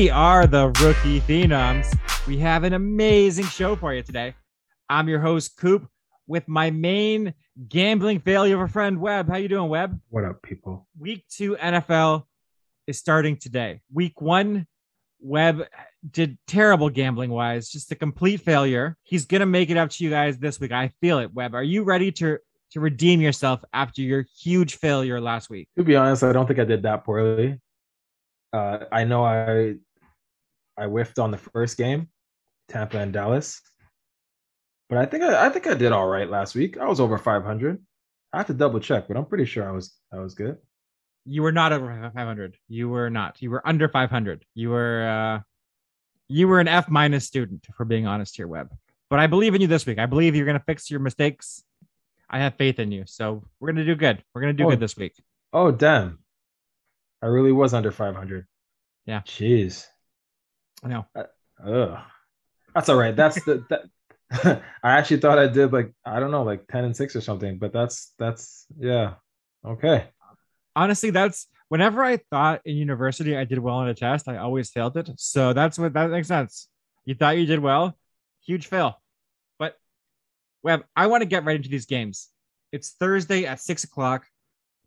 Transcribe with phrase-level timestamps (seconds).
[0.00, 1.94] We are the Rookie Phenoms.
[2.26, 4.34] We have an amazing show for you today.
[4.88, 5.86] I'm your host, Coop,
[6.26, 7.34] with my main
[7.68, 9.28] gambling failure of a friend, Webb.
[9.28, 10.00] How you doing, Webb?
[10.08, 10.88] What up, people?
[10.98, 12.24] Week two NFL
[12.86, 13.82] is starting today.
[13.92, 14.66] Week one,
[15.20, 15.66] Webb
[16.10, 18.96] did terrible gambling wise, just a complete failure.
[19.02, 20.72] He's gonna make it up to you guys this week.
[20.72, 21.54] I feel it, Webb.
[21.54, 22.38] Are you ready to
[22.70, 25.68] to redeem yourself after your huge failure last week?
[25.76, 27.60] To be honest, I don't think I did that poorly.
[28.54, 29.74] Uh, I know I
[30.80, 32.08] I whiffed on the first game,
[32.68, 33.60] Tampa and Dallas,
[34.88, 36.78] but I think I, I think I did all right last week.
[36.78, 37.78] I was over 500.
[38.32, 40.56] I have to double check, but I'm pretty sure I was I was good.
[41.26, 42.56] You were not over 500.
[42.68, 43.42] You were not.
[43.42, 44.44] You were under 500.
[44.54, 45.42] You were uh,
[46.28, 48.72] you were an F minus student, for being honest here, Webb.
[49.10, 49.98] But I believe in you this week.
[49.98, 51.62] I believe you're gonna fix your mistakes.
[52.30, 53.04] I have faith in you.
[53.06, 54.22] So we're gonna do good.
[54.32, 54.70] We're gonna do Oh.
[54.70, 55.14] good this week.
[55.52, 56.20] Oh damn,
[57.20, 58.46] I really was under 500.
[59.06, 59.20] Yeah.
[59.22, 59.86] Jeez.
[60.82, 61.06] I know.
[61.14, 61.24] Uh,
[61.64, 61.98] ugh.
[62.74, 63.14] That's all right.
[63.14, 63.84] That's the that.
[64.82, 67.58] I actually thought I did like I don't know like 10 and 6 or something,
[67.58, 69.14] but that's that's yeah.
[69.64, 70.06] Okay.
[70.76, 74.70] Honestly, that's whenever I thought in university I did well on a test, I always
[74.70, 75.10] failed it.
[75.16, 76.68] So that's what that makes sense.
[77.04, 77.96] You thought you did well,
[78.44, 79.00] huge fail.
[79.58, 79.76] But
[80.62, 82.28] Webb, I want to get right into these games.
[82.72, 84.26] It's Thursday at six o'clock.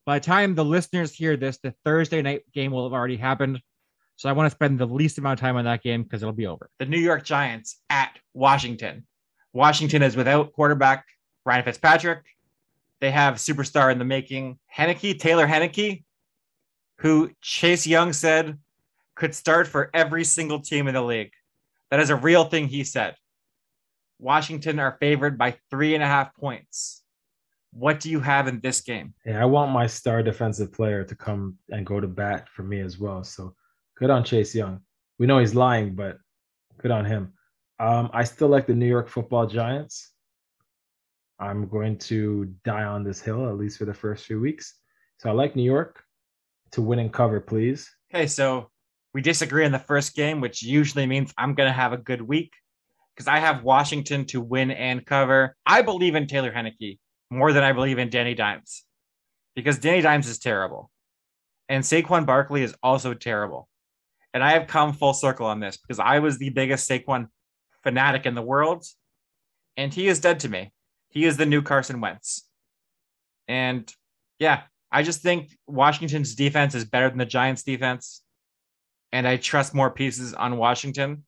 [0.05, 3.61] By the time the listeners hear this, the Thursday night game will have already happened.
[4.15, 6.33] So I want to spend the least amount of time on that game because it'll
[6.33, 6.69] be over.
[6.79, 9.05] The New York Giants at Washington.
[9.53, 11.05] Washington is without quarterback
[11.45, 12.23] Ryan Fitzpatrick.
[13.01, 16.03] They have superstar in the making, Heinicke, Taylor Heinicke,
[16.99, 18.57] who Chase Young said
[19.15, 21.31] could start for every single team in the league.
[21.91, 23.15] That is a real thing he said.
[24.19, 27.03] Washington are favored by three and a half points.
[27.71, 29.13] What do you have in this game?
[29.25, 32.79] Yeah, I want my star defensive player to come and go to bat for me
[32.79, 33.23] as well.
[33.23, 33.53] So
[33.95, 34.81] good on Chase Young.
[35.19, 36.17] We know he's lying, but
[36.77, 37.33] good on him.
[37.79, 40.11] Um, I still like the New York Football Giants.
[41.39, 44.75] I'm going to die on this hill at least for the first few weeks.
[45.17, 46.03] So I like New York
[46.71, 47.89] to win and cover, please.
[48.13, 48.69] Okay, so
[49.13, 52.21] we disagree in the first game, which usually means I'm going to have a good
[52.21, 52.53] week
[53.15, 55.55] because I have Washington to win and cover.
[55.65, 56.99] I believe in Taylor Heinicke
[57.29, 58.83] more than I believe in Danny Dimes
[59.55, 60.89] because Danny Dimes is terrible.
[61.69, 63.67] And Saquon Barkley is also terrible.
[64.33, 67.27] And I have come full circle on this because I was the biggest Saquon
[67.83, 68.85] fanatic in the world.
[69.77, 70.71] And he is dead to me.
[71.09, 72.47] He is the new Carson Wentz.
[73.47, 73.91] And
[74.39, 78.23] yeah, I just think Washington's defense is better than the Giants' defense.
[79.11, 81.25] And I trust more pieces on Washington.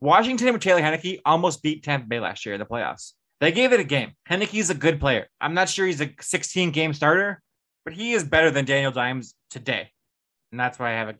[0.00, 3.12] Washington with Taylor Heinicke almost beat Tampa Bay last year in the playoffs.
[3.40, 4.12] They gave it a game.
[4.28, 5.26] Heinicke's a good player.
[5.40, 7.42] I'm not sure he's a 16 game starter,
[7.84, 9.90] but he is better than Daniel Dimes today.
[10.52, 11.14] And that's why I have a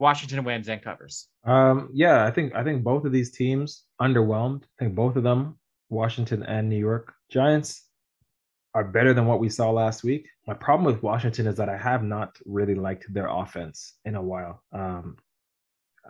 [0.00, 1.28] Washington wins and covers.
[1.44, 4.64] Um, yeah, I think I think both of these teams underwhelmed.
[4.64, 5.58] I think both of them,
[5.90, 7.84] Washington and New York Giants,
[8.74, 10.26] are better than what we saw last week.
[10.46, 14.22] My problem with Washington is that I have not really liked their offense in a
[14.22, 14.62] while.
[14.72, 15.16] Um,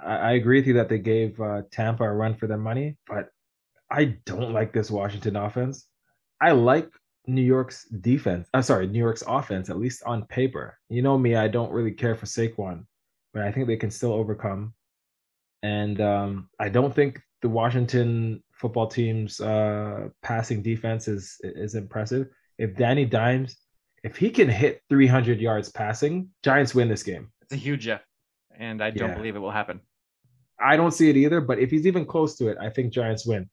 [0.00, 2.96] I, I agree with you that they gave uh, Tampa a run for their money,
[3.08, 3.28] but
[3.90, 5.86] I don't like this Washington offense.
[6.40, 6.88] I like
[7.26, 8.48] New York's defense.
[8.54, 10.78] I'm sorry, New York's offense, at least on paper.
[10.88, 12.84] You know me, I don't really care for Saquon,
[13.32, 14.74] but I think they can still overcome.
[15.62, 22.28] And um, I don't think the Washington football team's uh, passing defense is is impressive.
[22.58, 23.56] If Danny Dimes,
[24.02, 27.30] if he can hit 300 yards passing, Giants win this game.
[27.42, 28.02] It's a huge if,
[28.58, 29.14] and I don't Yeah.
[29.16, 29.80] believe it will happen.
[30.58, 33.26] I don't see it either, but if he's even close to it, I think Giants
[33.26, 33.48] win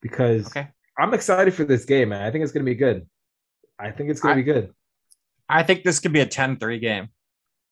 [0.00, 0.68] because Okay.
[0.98, 2.22] I'm excited for this game, man.
[2.22, 3.06] I think it's going to be good.
[3.78, 4.72] I think it's going to be good.
[5.48, 7.08] I think this could be a 10 3 game.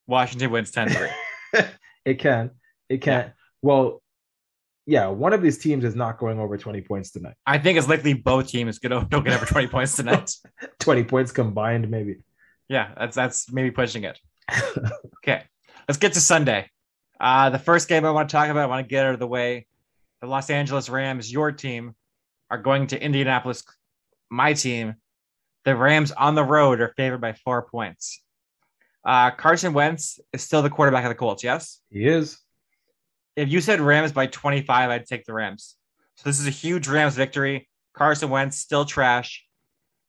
[0.07, 1.09] Washington wins 10 3.
[2.05, 2.51] it can.
[2.89, 3.33] It can.
[3.63, 4.03] Well,
[4.87, 7.35] yeah, one of these teams is not going over 20 points tonight.
[7.47, 10.31] I think it's likely both teams gonna don't get over 20 points tonight.
[10.81, 12.19] 20 points combined, maybe.
[12.69, 14.19] Yeah, that's that's maybe pushing it.
[15.25, 15.43] Okay,
[15.89, 16.71] let's get to Sunday.
[17.19, 19.21] Uh, the first game I want to talk about, I want to get out of
[19.21, 19.67] the way.
[20.21, 21.95] The Los Angeles Rams, your team,
[22.51, 23.65] are going to Indianapolis.
[24.29, 24.97] My team,
[25.65, 28.23] the Rams on the road are favored by four points.
[29.05, 31.45] Uh, Carson Wentz is still the quarterback of the Colts.
[31.45, 31.81] Yes.
[31.91, 32.39] He is.
[33.37, 35.77] If you said Rams by 25, I'd take the Rams.
[36.17, 37.69] So this is a huge Rams victory.
[37.93, 39.45] Carson Wentz still trash.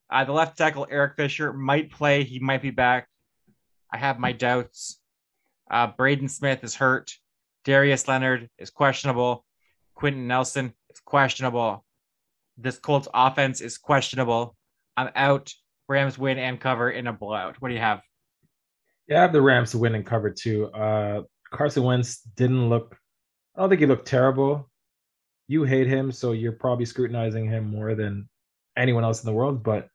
[0.09, 2.23] Uh, the left tackle Eric Fisher might play.
[2.23, 3.07] He might be back.
[3.91, 4.99] I have my doubts.
[5.69, 7.11] Uh, Braden Smith is hurt.
[7.63, 9.43] Darius Leonard is questionable.
[9.95, 11.83] Quenton Nelson is questionable.
[12.57, 14.55] This Colts offense is questionable.
[14.95, 15.51] I'm out.
[15.87, 17.55] Rams win and cover in a blowout.
[17.59, 18.01] What do you have?
[19.07, 20.67] Yeah, I have the Rams to win and cover too.
[20.67, 22.97] Uh, Carson Wentz didn't look
[23.55, 24.69] I don't think he looked terrible.
[25.47, 28.27] You hate him, so you're probably scrutinizing him more than
[28.77, 29.63] anyone else in the world.
[29.63, 29.87] But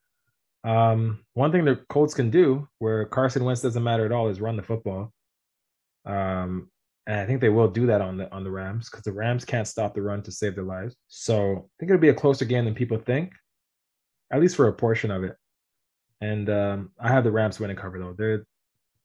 [0.64, 4.40] um, one thing the Colts can do, where Carson Wentz doesn't matter at all, is
[4.40, 5.12] run the football.
[6.06, 6.70] Um,
[7.06, 9.44] and I think they will do that on the on the Rams because the Rams
[9.44, 10.96] can't stop the run to save their lives.
[11.08, 13.32] So I think it'll be a closer game than people think,
[14.32, 15.36] at least for a portion of it.
[16.20, 18.14] And um, I have the Rams winning cover though.
[18.16, 18.44] They're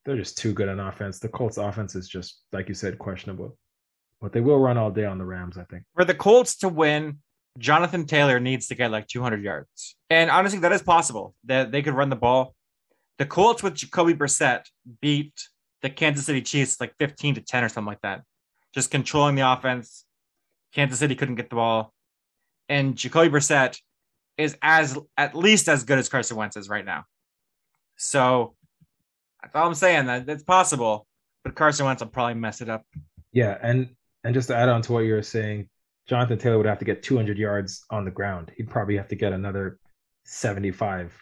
[0.05, 1.19] they're just too good on offense.
[1.19, 3.57] The Colts offense is just like you said, questionable.
[4.21, 5.83] But they will run all day on the Rams, I think.
[5.95, 7.19] For the Colts to win,
[7.57, 9.95] Jonathan Taylor needs to get like 200 yards.
[10.09, 11.33] And honestly, that is possible.
[11.45, 12.55] That they could run the ball.
[13.17, 14.65] The Colts with Jacoby Brissett
[15.01, 15.33] beat
[15.81, 18.21] the Kansas City Chiefs like 15 to 10 or something like that.
[18.73, 20.05] Just controlling the offense.
[20.73, 21.93] Kansas City couldn't get the ball.
[22.67, 23.77] And Jacoby Brissett
[24.37, 27.05] is as at least as good as Carson Wentz is right now.
[27.97, 28.55] So
[29.45, 30.07] that's all I'm saying.
[30.07, 31.05] That it's possible,
[31.43, 32.83] but Carson Wentz will probably mess it up.
[33.31, 33.89] Yeah, and
[34.23, 35.69] and just to add on to what you were saying,
[36.07, 38.51] Jonathan Taylor would have to get 200 yards on the ground.
[38.57, 39.77] He'd probably have to get another
[40.23, 41.15] 75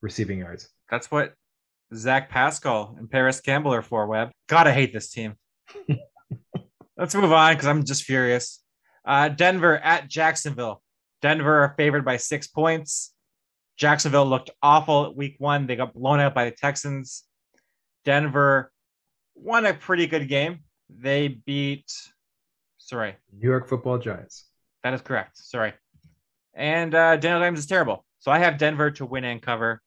[0.00, 0.70] receiving yards.
[0.90, 1.34] That's what
[1.94, 4.30] Zach Pascal and Parris Campbell are for, Webb.
[4.50, 5.34] I hate this team.
[6.96, 8.62] Let's move on because I'm just furious.
[9.04, 10.82] Uh, Denver at Jacksonville.
[11.20, 13.12] Denver are favored by six points.
[13.76, 15.66] Jacksonville looked awful at week one.
[15.66, 17.24] They got blown out by the Texans.
[18.04, 18.72] Denver
[19.34, 20.60] won a pretty good game.
[20.88, 21.92] They beat,
[22.78, 24.46] sorry, New York football giants.
[24.82, 25.36] That is correct.
[25.38, 25.72] Sorry.
[26.54, 28.04] And uh, Daniel Dimes is terrible.
[28.18, 29.80] So I have Denver to win and cover.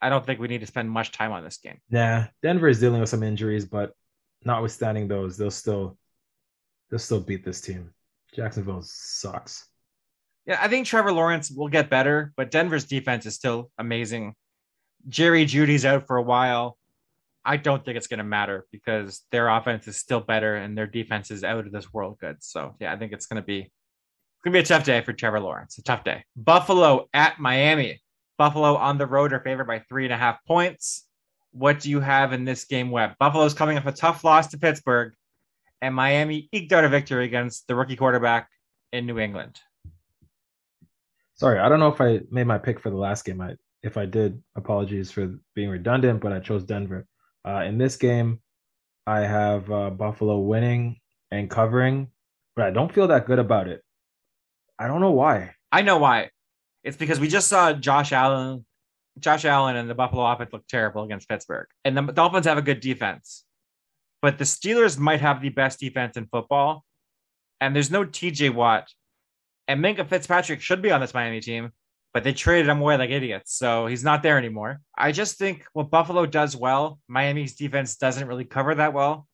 [0.00, 1.78] I don't think we need to spend much time on this game.
[1.90, 3.92] Nah, Denver is dealing with some injuries, but
[4.44, 5.98] notwithstanding those, they'll still
[6.90, 7.92] they'll still beat this team.
[8.34, 9.66] Jacksonville sucks.
[10.46, 14.34] Yeah, I think Trevor Lawrence will get better, but Denver's defense is still amazing.
[15.08, 16.78] Jerry Jeudy's out for a while.
[17.46, 20.88] I don't think it's going to matter because their offense is still better and their
[20.88, 22.36] defense is out of this world good.
[22.40, 25.00] So yeah, I think it's going to be it's going to be a tough day
[25.00, 25.78] for Trevor Lawrence.
[25.78, 26.24] A tough day.
[26.34, 28.02] Buffalo at Miami.
[28.36, 31.06] Buffalo on the road are favored by three and a half points.
[31.52, 33.12] What do you have in this game, Webb?
[33.18, 35.14] Buffalo's coming off a tough loss to Pittsburgh,
[35.80, 38.50] and Miami eked out a victory against the rookie quarterback
[38.92, 39.58] in New England.
[41.36, 43.40] Sorry, I don't know if I made my pick for the last game.
[43.40, 47.06] I if I did, apologies for being redundant, but I chose Denver.
[47.46, 48.40] Uh, in this game,
[49.06, 51.00] I have uh, Buffalo winning
[51.30, 52.08] and covering,
[52.56, 53.82] but I don't feel that good about it.
[54.78, 55.54] I don't know why.
[55.70, 56.30] I know why.
[56.82, 58.64] It's because we just saw Josh Allen,
[59.18, 61.66] Josh Allen and the Buffalo offense look terrible against Pittsburgh.
[61.84, 63.44] And the Dolphins have a good defense.
[64.22, 66.84] But the Steelers might have the best defense in football.
[67.60, 68.88] And there's no TJ Watt.
[69.68, 71.72] And Minkah Fitzpatrick should be on this Miami team,
[72.16, 73.52] but they traded him away like idiots.
[73.52, 74.80] So he's not there anymore.
[74.96, 79.28] I just think what Buffalo does well, Miami's defense doesn't really cover that well.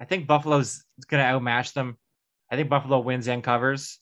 [0.00, 1.98] I think Buffalo's going to outmatch them.
[2.50, 3.98] I think Buffalo wins and covers.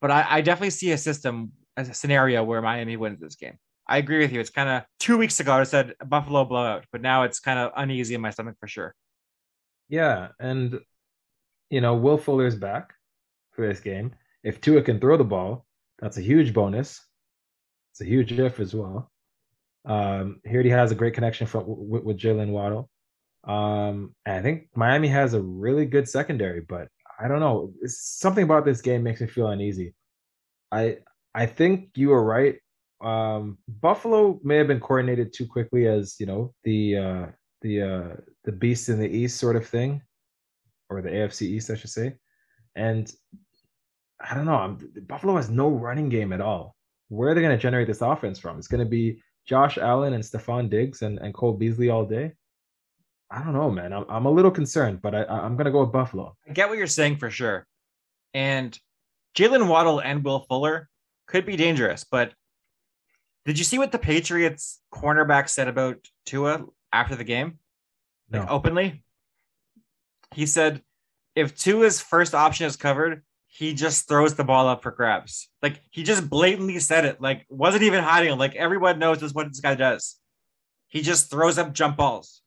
[0.00, 3.58] But I, I definitely see a system a scenario where Miami wins this game.
[3.84, 4.38] I agree with you.
[4.38, 7.72] It's kind of two weeks ago I said Buffalo blowout, but now it's kind of
[7.76, 8.94] uneasy in my stomach for sure.
[9.88, 10.78] Yeah, and
[11.68, 12.94] you know Will Fuller's back
[13.50, 14.12] for this game.
[14.44, 15.66] If Tua can throw the ball,
[15.98, 17.04] that's a huge bonus.
[17.92, 19.10] It's a huge if as well.
[19.84, 22.88] Um, he already has a great connection from with, with Jaylen Waddle.
[23.44, 27.72] Um, and I think Miami has a really good secondary, but I don't know.
[27.82, 29.94] It's, something about this game makes me feel uneasy.
[30.70, 30.98] I
[31.34, 32.56] I think you are right.
[33.00, 37.26] Um, Buffalo may have been coordinated too quickly as you know the uh,
[37.62, 40.02] the uh, the beast in the East sort of thing,
[40.88, 42.16] or the AFC East, I should say.
[42.76, 43.10] And
[44.20, 44.56] I don't know.
[44.56, 46.76] I'm, Buffalo has no running game at all.
[47.10, 48.56] Where are they going to generate this offense from?
[48.56, 52.32] It's going to be Josh Allen and Stefon Diggs and, and Cole Beasley all day.
[53.30, 53.92] I don't know, man.
[53.92, 56.36] I'm, I'm a little concerned, but I, I'm going to go with Buffalo.
[56.48, 57.66] I get what you're saying for sure.
[58.32, 58.78] And
[59.36, 60.88] Jaylen Waddle and Will Fuller
[61.26, 62.04] could be dangerous.
[62.04, 62.32] But
[63.44, 67.58] did you see what the Patriots cornerback said about Tua after the game?
[68.30, 68.40] No.
[68.40, 69.04] Like openly?
[70.32, 70.82] He said
[71.34, 73.22] if Tua's first option is covered,
[73.52, 75.50] he just throws the ball up for grabs.
[75.60, 77.20] Like he just blatantly said it.
[77.20, 78.38] Like wasn't even hiding.
[78.38, 80.16] Like everyone knows this is what this guy does.
[80.88, 82.42] He just throws up jump balls.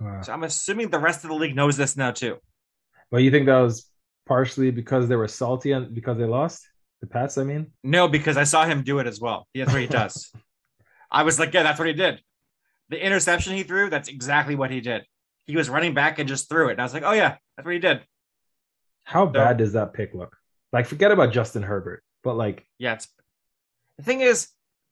[0.00, 0.22] Wow.
[0.22, 2.38] So I'm assuming the rest of the league knows this now too.
[3.10, 3.86] Well, you think that was
[4.26, 6.66] partially because they were salty and because they lost?
[7.02, 7.72] The Pats, I mean?
[7.84, 9.46] No, because I saw him do it as well.
[9.54, 10.32] That's what he does.
[11.10, 12.20] I was like, yeah, that's what he did.
[12.88, 15.04] The interception he threw, that's exactly what he did.
[15.44, 16.72] He was running back and just threw it.
[16.72, 18.02] And I was like, oh, yeah, that's what he did.
[19.04, 20.36] How so, bad does that pick look?
[20.72, 23.08] Like, forget about Justin Herbert, but like, yeah, it's
[23.98, 24.48] the thing is,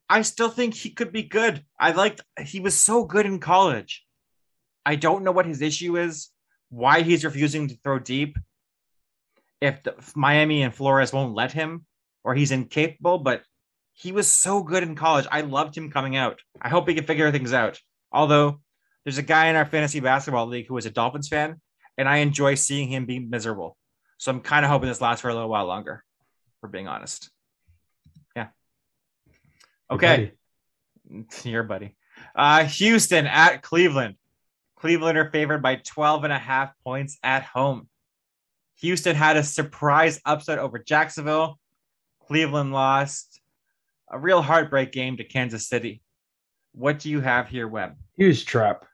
[0.08, 1.64] I still think he could be good.
[1.78, 4.04] I liked, he was so good in college.
[4.84, 6.30] I don't know what his issue is,
[6.68, 8.36] why he's refusing to throw deep.
[9.60, 11.84] if, the, if Miami and Flores won't let him
[12.24, 13.42] or he's incapable, but
[13.92, 15.26] he was so good in college.
[15.30, 16.40] I loved him coming out.
[16.60, 17.78] I hope he can figure things out.
[18.12, 18.60] Although
[19.04, 21.60] there's a guy in our fantasy basketball league who is a Dolphins fan,
[21.98, 23.76] and I enjoy seeing him be miserable.
[24.20, 26.04] So I'm kind of hoping this lasts for a little while longer,
[26.60, 27.30] for being honest.
[28.36, 28.48] Yeah.
[29.90, 30.32] Okay.
[31.42, 31.96] Your buddy.
[32.36, 34.16] Uh, Houston at Cleveland.
[34.76, 37.88] Cleveland are favored by 12 and a half points at home.
[38.80, 41.58] Houston had a surprise upset over Jacksonville.
[42.26, 43.40] Cleveland lost
[44.10, 46.02] a real heartbreak game to Kansas City.
[46.72, 47.96] What do you have here, Webb?
[48.18, 48.84] Huge trap,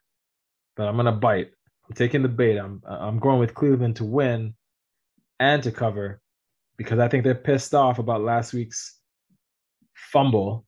[0.76, 1.50] but I'm gonna bite.
[1.88, 2.58] I'm taking the bait.
[2.58, 4.54] I'm I'm going with Cleveland to win
[5.40, 6.20] and to cover
[6.76, 8.98] because I think they're pissed off about last week's
[9.94, 10.66] fumble,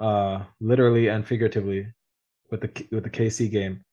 [0.00, 1.86] uh, literally and figuratively,
[2.50, 3.84] with the with the KC game,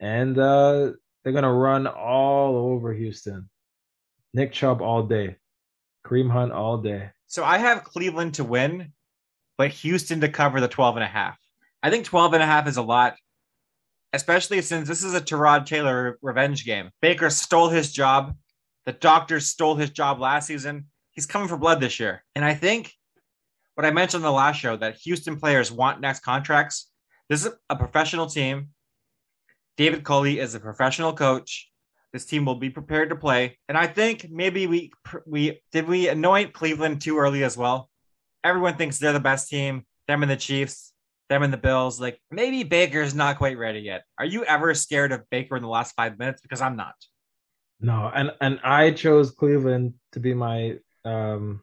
[0.00, 0.92] and uh,
[1.22, 3.48] they're gonna run all over Houston.
[4.34, 5.36] Nick Chubb all day,
[6.06, 7.10] Kareem Hunt all day.
[7.26, 8.92] So I have Cleveland to win,
[9.58, 11.38] but Houston to cover the 12 and a half.
[11.82, 13.16] I think 12 and a half is a lot,
[14.12, 16.90] especially since this is a Tyrod Taylor revenge game.
[17.00, 18.36] Baker stole his job.
[18.86, 20.86] The doctors stole his job last season.
[21.12, 22.24] He's coming for blood this year.
[22.34, 22.92] And I think
[23.74, 26.90] what I mentioned in the last show that Houston players want next contracts.
[27.28, 28.68] This is a professional team.
[29.76, 31.70] David Culley is a professional coach.
[32.12, 33.58] This team will be prepared to play.
[33.68, 34.92] And I think maybe we
[35.26, 37.88] we did we anoint Cleveland too early as well.
[38.44, 39.86] Everyone thinks they're the best team.
[40.08, 40.92] Them and the Chiefs,
[41.30, 41.98] them and the Bills.
[42.00, 44.02] Like maybe Baker's not quite ready yet.
[44.18, 46.42] Are you ever scared of Baker in the last five minutes?
[46.42, 46.94] Because I'm not.
[47.82, 51.60] No, and and I chose Cleveland to be my um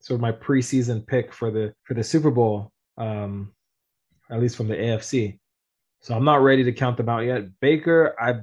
[0.00, 3.54] sort of my preseason pick for the for the Super Bowl, um,
[4.30, 5.38] at least from the AFC.
[6.00, 7.44] So I'm not ready to count them out yet.
[7.60, 8.42] Baker, I've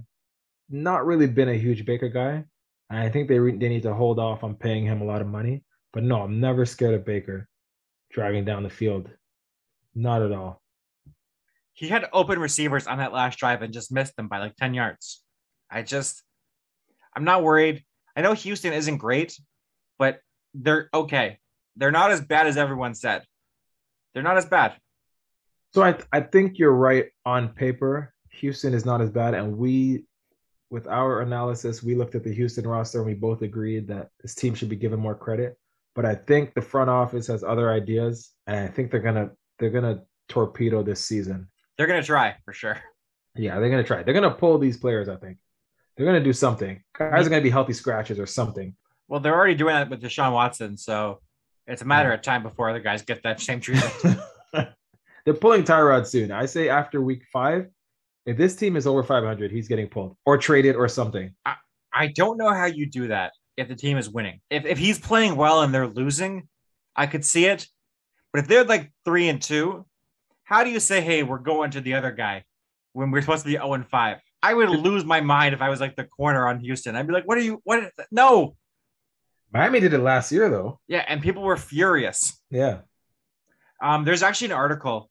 [0.70, 2.46] not really been a huge Baker guy.
[2.90, 5.28] I think they re- they need to hold off on paying him a lot of
[5.28, 5.64] money.
[5.92, 7.48] But no, I'm never scared of Baker
[8.12, 9.10] driving down the field.
[9.96, 10.62] Not at all.
[11.74, 14.74] He had open receivers on that last drive and just missed them by like 10
[14.74, 15.22] yards.
[15.70, 16.24] I just
[17.16, 17.84] I'm not worried.
[18.16, 19.40] I know Houston isn't great,
[19.98, 20.20] but
[20.54, 21.40] they're okay.
[21.76, 23.24] They're not as bad as everyone said.
[24.14, 24.76] They're not as bad.
[25.74, 28.14] So I I think you're right on paper.
[28.32, 30.06] Houston is not as bad, and we,
[30.70, 34.36] with our analysis, we looked at the Houston roster and we both agreed that this
[34.36, 35.58] team should be given more credit.
[35.94, 39.70] But I think the front office has other ideas, and I think they're gonna they're
[39.70, 41.50] gonna torpedo this season.
[41.78, 42.82] They're gonna try for sure.
[43.36, 44.04] Yeah, they're gonna try.
[44.04, 45.10] They're gonna pull these players.
[45.10, 45.38] I think
[45.96, 46.82] they're gonna do something.
[46.98, 48.76] Guys are gonna be healthy scratches or something.
[49.08, 51.22] Well, they're already doing that with Deshaun Watson, so
[51.68, 53.94] it's a matter of time before other guys get that same treatment.
[55.26, 56.32] they're pulling Tyrod soon.
[56.32, 57.68] I say after week five,
[58.26, 61.34] if this team is over 500, he's getting pulled or traded or something.
[61.46, 61.56] I,
[61.94, 64.42] I don't know how you do that if the team is winning.
[64.50, 66.48] If, if he's playing well and they're losing,
[66.96, 67.68] I could see it.
[68.34, 69.86] But if they're like three and two,
[70.44, 72.44] how do you say, hey, we're going to the other guy
[72.94, 74.18] when we're supposed to be 0 and 5?
[74.42, 76.96] I would lose my mind if I was like the corner on Houston.
[76.96, 77.92] I'd be like, what are you, what?
[78.12, 78.56] No.
[79.52, 80.80] Miami did it last year, though.
[80.88, 81.04] Yeah.
[81.08, 82.40] And people were furious.
[82.52, 82.80] Yeah.
[83.82, 85.10] Um, there's actually an article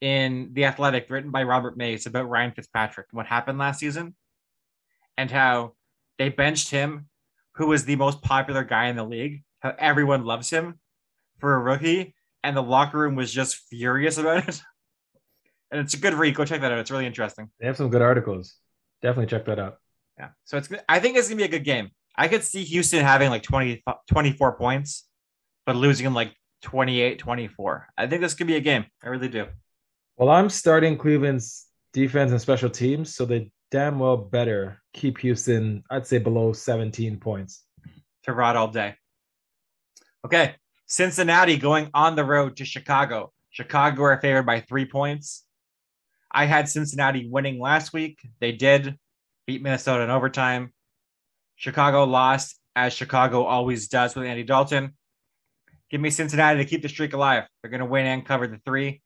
[0.00, 4.14] in The Athletic written by Robert Mays about Ryan Fitzpatrick, and what happened last season,
[5.16, 5.74] and how
[6.18, 7.08] they benched him,
[7.54, 10.78] who was the most popular guy in the league, how everyone loves him
[11.38, 14.62] for a rookie, and the locker room was just furious about it.
[15.70, 16.34] and it's a good read.
[16.34, 16.78] Go check that out.
[16.78, 17.50] It's really interesting.
[17.60, 18.54] They have some good articles.
[19.02, 19.78] Definitely check that out.
[20.18, 20.28] Yeah.
[20.44, 21.90] So it's I think it's gonna be a good game.
[22.16, 25.04] I could see Houston having like 20, 24 points,
[25.64, 27.86] but losing in like 28, 24.
[27.96, 28.86] I think this could be a game.
[29.02, 29.46] I really do.
[30.16, 35.84] Well, I'm starting Cleveland's defense and special teams, so they damn well better keep Houston,
[35.90, 37.64] I'd say, below 17 points.
[38.26, 38.96] Tyrod all day.
[40.24, 40.56] Okay.
[40.86, 43.32] Cincinnati going on the road to Chicago.
[43.50, 45.44] Chicago are favored by three points.
[46.30, 48.18] I had Cincinnati winning last week.
[48.40, 48.96] They did
[49.46, 50.72] beat Minnesota in overtime.
[51.56, 54.94] Chicago lost, as Chicago always does with Andy Dalton.
[55.90, 57.44] Give me Cincinnati to keep the streak alive.
[57.62, 59.02] They're going to win and cover the three.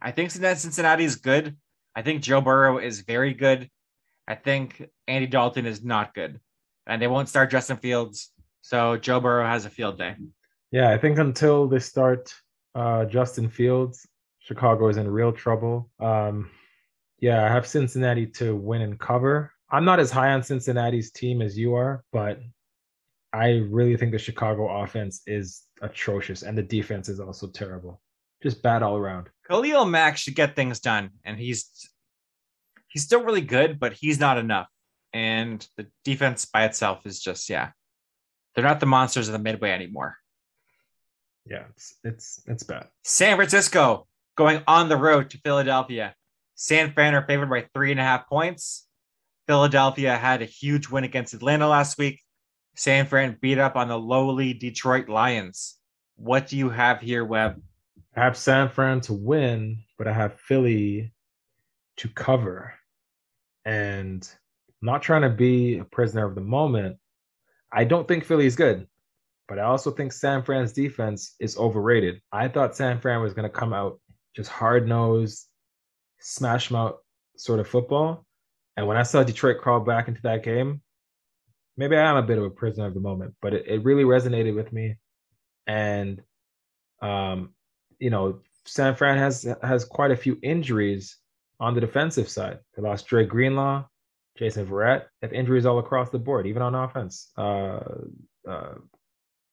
[0.00, 1.56] I think Cincinnati is good.
[1.96, 3.70] I think Joe Burrow is very good.
[4.28, 6.40] I think Andy Dalton is not good.
[6.86, 8.30] And they won't start Justin Fields.
[8.60, 10.16] So Joe Burrow has a field day.
[10.70, 12.34] Yeah, I think until they start
[12.74, 14.06] uh, Justin Fields,
[14.44, 15.90] Chicago is in real trouble.
[15.98, 16.50] Um,
[17.18, 19.50] yeah, I have Cincinnati to win and cover.
[19.70, 22.40] I'm not as high on Cincinnati's team as you are, but
[23.32, 28.02] I really think the Chicago offense is atrocious and the defense is also terrible.
[28.42, 29.30] Just bad all around.
[29.48, 31.88] Khalil Mack should get things done, and he's
[32.88, 34.68] he's still really good, but he's not enough.
[35.14, 37.70] And the defense by itself is just yeah,
[38.54, 40.16] They're not the monsters of the midway anymore.
[41.46, 42.88] Yeah, it's it's it's bad.
[43.02, 46.14] San Francisco going on the road to Philadelphia.
[46.54, 48.86] San Fran are favored by three and a half points.
[49.46, 52.20] Philadelphia had a huge win against Atlanta last week.
[52.76, 55.76] San Fran beat up on the lowly Detroit Lions.
[56.16, 57.60] What do you have here, Webb?
[58.16, 61.12] I have San Fran to win, but I have Philly
[61.98, 62.74] to cover.
[63.64, 64.28] And
[64.68, 66.96] I'm not trying to be a prisoner of the moment.
[67.72, 68.86] I don't think Philly is good,
[69.48, 72.20] but I also think San Fran's defense is overrated.
[72.30, 74.00] I thought San Fran was going to come out
[74.34, 75.46] just hard nosed,
[76.20, 76.96] smash mouth
[77.36, 78.24] sort of football.
[78.76, 80.82] And when I saw Detroit crawl back into that game,
[81.76, 84.04] maybe I am a bit of a prisoner of the moment, but it, it really
[84.04, 84.96] resonated with me.
[85.66, 86.22] And
[87.00, 87.54] um,
[87.98, 91.18] you know, San Fran has has quite a few injuries
[91.60, 92.58] on the defensive side.
[92.74, 93.84] They lost Dre Greenlaw,
[94.36, 97.30] Jason Verrett, have injuries all across the board, even on offense.
[97.36, 97.80] Uh,
[98.48, 98.74] uh,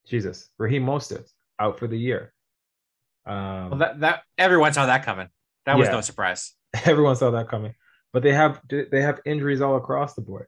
[0.07, 2.33] Jesus, Raheem Mostert out for the year.
[3.25, 5.29] Um, well, that that everyone saw that coming.
[5.65, 6.53] That was yeah, no surprise.
[6.85, 7.75] Everyone saw that coming,
[8.13, 10.47] but they have they have injuries all across the board.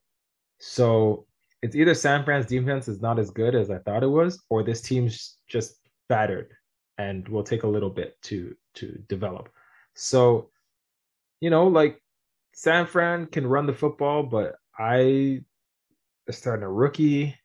[0.60, 1.26] So
[1.62, 4.64] it's either San Fran's defense is not as good as I thought it was, or
[4.64, 5.76] this team's just
[6.10, 6.54] battered
[6.98, 9.50] and will take a little bit to to develop.
[9.96, 10.50] So,
[11.40, 12.02] you know, like
[12.54, 15.42] San Fran can run the football, but I
[16.30, 17.36] starting a rookie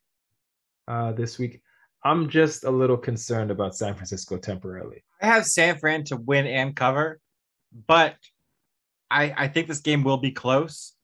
[0.87, 1.62] uh, this week.
[2.05, 5.02] I'm just a little concerned about San Francisco temporarily.
[5.21, 7.21] I have San Fran to win and cover,
[7.87, 8.14] but
[9.11, 10.95] I I think this game will be close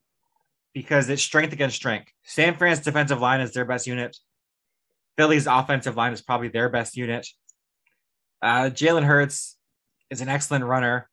[0.73, 2.11] because it's strength against strength.
[2.25, 4.17] San Fran's defensive line is their best unit.
[5.17, 7.27] Philly's offensive line is probably their best unit.
[8.43, 9.57] Uh, Jalen Hurts
[10.11, 11.09] is an excellent runner.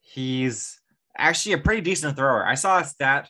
[0.00, 0.80] He's
[1.16, 2.46] actually a pretty decent thrower.
[2.46, 3.28] I saw a stat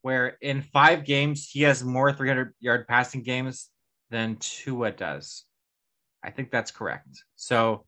[0.00, 3.68] where in five games he has more 300 yard passing games
[4.12, 5.44] than Tua does.
[6.22, 7.24] I think that's correct.
[7.34, 7.84] So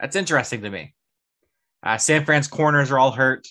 [0.00, 0.94] that's interesting to me.
[1.82, 3.46] Uh, San Fran's corners are all hurt.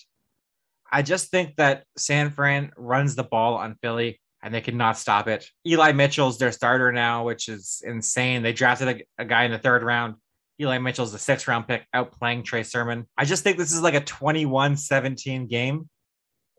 [0.90, 5.28] I just think that San Fran runs the ball on Philly and they cannot stop
[5.28, 5.46] it.
[5.66, 8.42] Eli Mitchell's their starter now, which is insane.
[8.42, 10.16] They drafted a, a guy in the third round
[10.60, 13.06] Eli Mitchell's the sixth round pick, outplaying Trey Sermon.
[13.16, 15.88] I just think this is like a 21 17 game.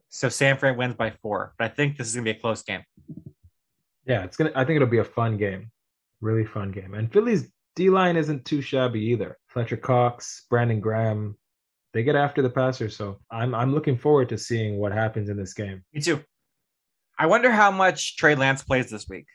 [0.09, 2.41] So San Fran wins by four, but I think this is going to be a
[2.41, 2.81] close game.
[4.05, 5.71] Yeah, it's to, I think it'll be a fun game.
[6.21, 6.93] Really fun game.
[6.93, 9.37] And Philly's D line isn't too shabby either.
[9.47, 11.37] Fletcher Cox, Brandon Graham,
[11.93, 12.89] they get after the passer.
[12.89, 15.83] So I'm, I'm looking forward to seeing what happens in this game.
[15.93, 16.21] Me too.
[17.17, 19.25] I wonder how much Trey Lance plays this week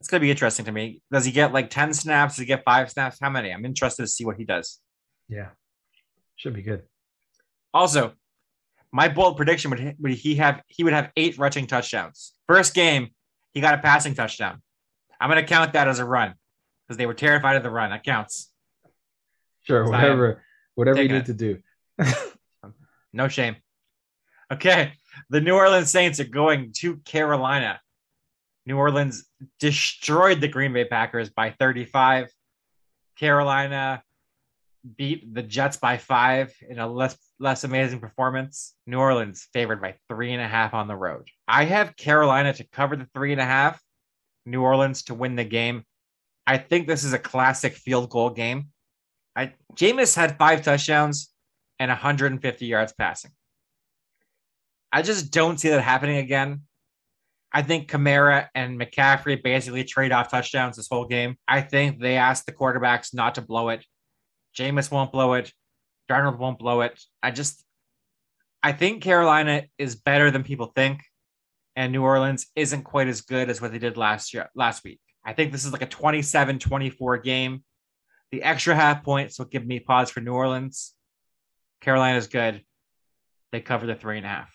[0.00, 1.02] it's going to be interesting to me.
[1.12, 2.34] Does he get like 10 snaps?
[2.34, 3.18] Does he get five snaps?
[3.20, 3.52] How many?
[3.52, 4.78] I'm interested to see what he does.
[5.28, 5.48] Yeah.
[6.36, 6.82] Should be good.
[7.74, 8.12] Also,
[8.92, 12.32] my bold prediction would, would he have he would have eight rushing touchdowns.
[12.46, 13.08] First game,
[13.58, 14.62] he got a passing touchdown.
[15.20, 16.32] I'm going to count that as a run
[16.86, 17.90] because they were terrified of the run.
[17.90, 18.52] That counts.
[19.62, 20.44] Sure, so whatever,
[20.76, 21.26] whatever you need it.
[21.26, 21.58] to do.
[23.12, 23.56] no shame.
[24.52, 24.92] Okay,
[25.28, 27.80] the New Orleans Saints are going to Carolina.
[28.64, 29.24] New Orleans
[29.58, 32.28] destroyed the Green Bay Packers by 35.
[33.18, 34.04] Carolina
[34.96, 38.74] beat the Jets by five in a less less amazing performance.
[38.86, 41.28] New Orleans favored by three and a half on the road.
[41.46, 43.80] I have Carolina to cover the three and a half.
[44.46, 45.84] New Orleans to win the game.
[46.46, 48.68] I think this is a classic field goal game.
[49.36, 51.30] I Jameis had five touchdowns
[51.78, 53.30] and 150 yards passing.
[54.92, 56.62] I just don't see that happening again.
[57.52, 61.36] I think Kamara and McCaffrey basically trade off touchdowns this whole game.
[61.46, 63.84] I think they asked the quarterbacks not to blow it.
[64.58, 65.52] Jameis won't blow it.
[66.10, 67.00] Darnold won't blow it.
[67.22, 67.64] I just,
[68.62, 71.02] I think Carolina is better than people think,
[71.76, 75.00] and New Orleans isn't quite as good as what they did last year, last week.
[75.24, 77.62] I think this is like a 27 24 game.
[78.32, 80.94] The extra half points will give me pause for New Orleans.
[81.80, 82.62] Carolina's good.
[83.52, 84.50] They cover the three and a half.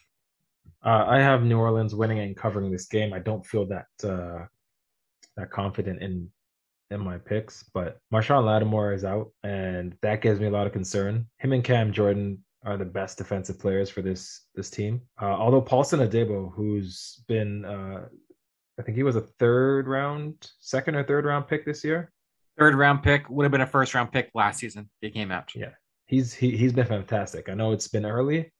[0.85, 3.13] Uh, I have New Orleans winning and covering this game.
[3.13, 4.45] I don't feel that uh,
[5.37, 6.29] that confident in
[6.91, 10.74] in my picks, but Marshon Lattimore is out, and that gives me a lot of
[10.74, 11.28] concern.
[11.39, 15.02] Him and Cam Jordan are the best defensive players for this this team.
[15.22, 18.06] Uh, although Paulson Adebo, who's been, uh,
[18.80, 22.12] I think he was a third round, second or third round pick this year.
[22.58, 24.89] Third round pick would have been a first round pick last season.
[25.02, 25.52] He came out.
[25.56, 25.72] Yeah,
[26.06, 27.50] he's he, he's been fantastic.
[27.50, 28.54] I know it's been early,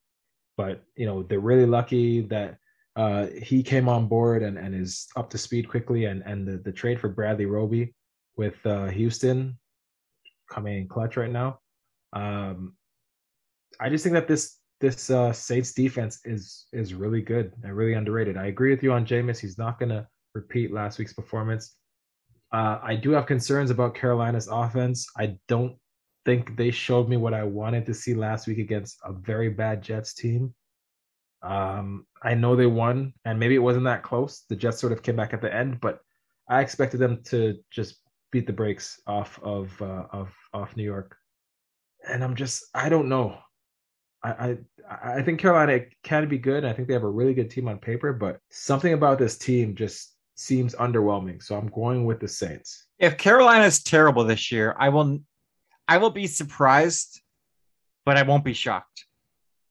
[0.58, 2.58] but you know they're really lucky that
[2.96, 6.06] uh, he came on board and, and is up to speed quickly.
[6.06, 7.94] And and the, the trade for Bradley Roby
[8.36, 9.58] with uh, Houston
[10.50, 11.60] coming in clutch right now.
[12.14, 12.76] Um,
[13.80, 17.94] I just think that this this uh, Saints defense is is really good and really
[17.94, 18.38] underrated.
[18.38, 19.40] I agree with you on Jameis.
[19.40, 21.76] He's not gonna repeat last week's performance.
[22.52, 25.08] Uh, I do have concerns about Carolina's offense.
[25.18, 25.76] I don't
[26.26, 29.82] think they showed me what I wanted to see last week against a very bad
[29.82, 30.54] Jets team.
[31.42, 34.44] Um, I know they won, and maybe it wasn't that close.
[34.50, 36.00] The Jets sort of came back at the end, but
[36.48, 38.03] I expected them to just
[38.34, 41.16] beat the brakes off of uh, of off New York.
[42.10, 43.38] And I'm just I don't know.
[44.24, 44.58] I,
[44.90, 46.66] I I think Carolina can be good.
[46.66, 49.76] I think they have a really good team on paper, but something about this team
[49.76, 51.42] just seems underwhelming.
[51.42, 52.88] So I'm going with the Saints.
[52.98, 55.20] If Carolina is terrible this year, I will
[55.88, 57.22] I will be surprised,
[58.04, 59.06] but I won't be shocked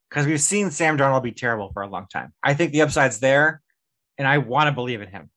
[0.09, 2.33] because we've seen Sam Darnold be terrible for a long time.
[2.45, 3.61] I think the upside's there,
[4.19, 5.31] and I want to believe in him.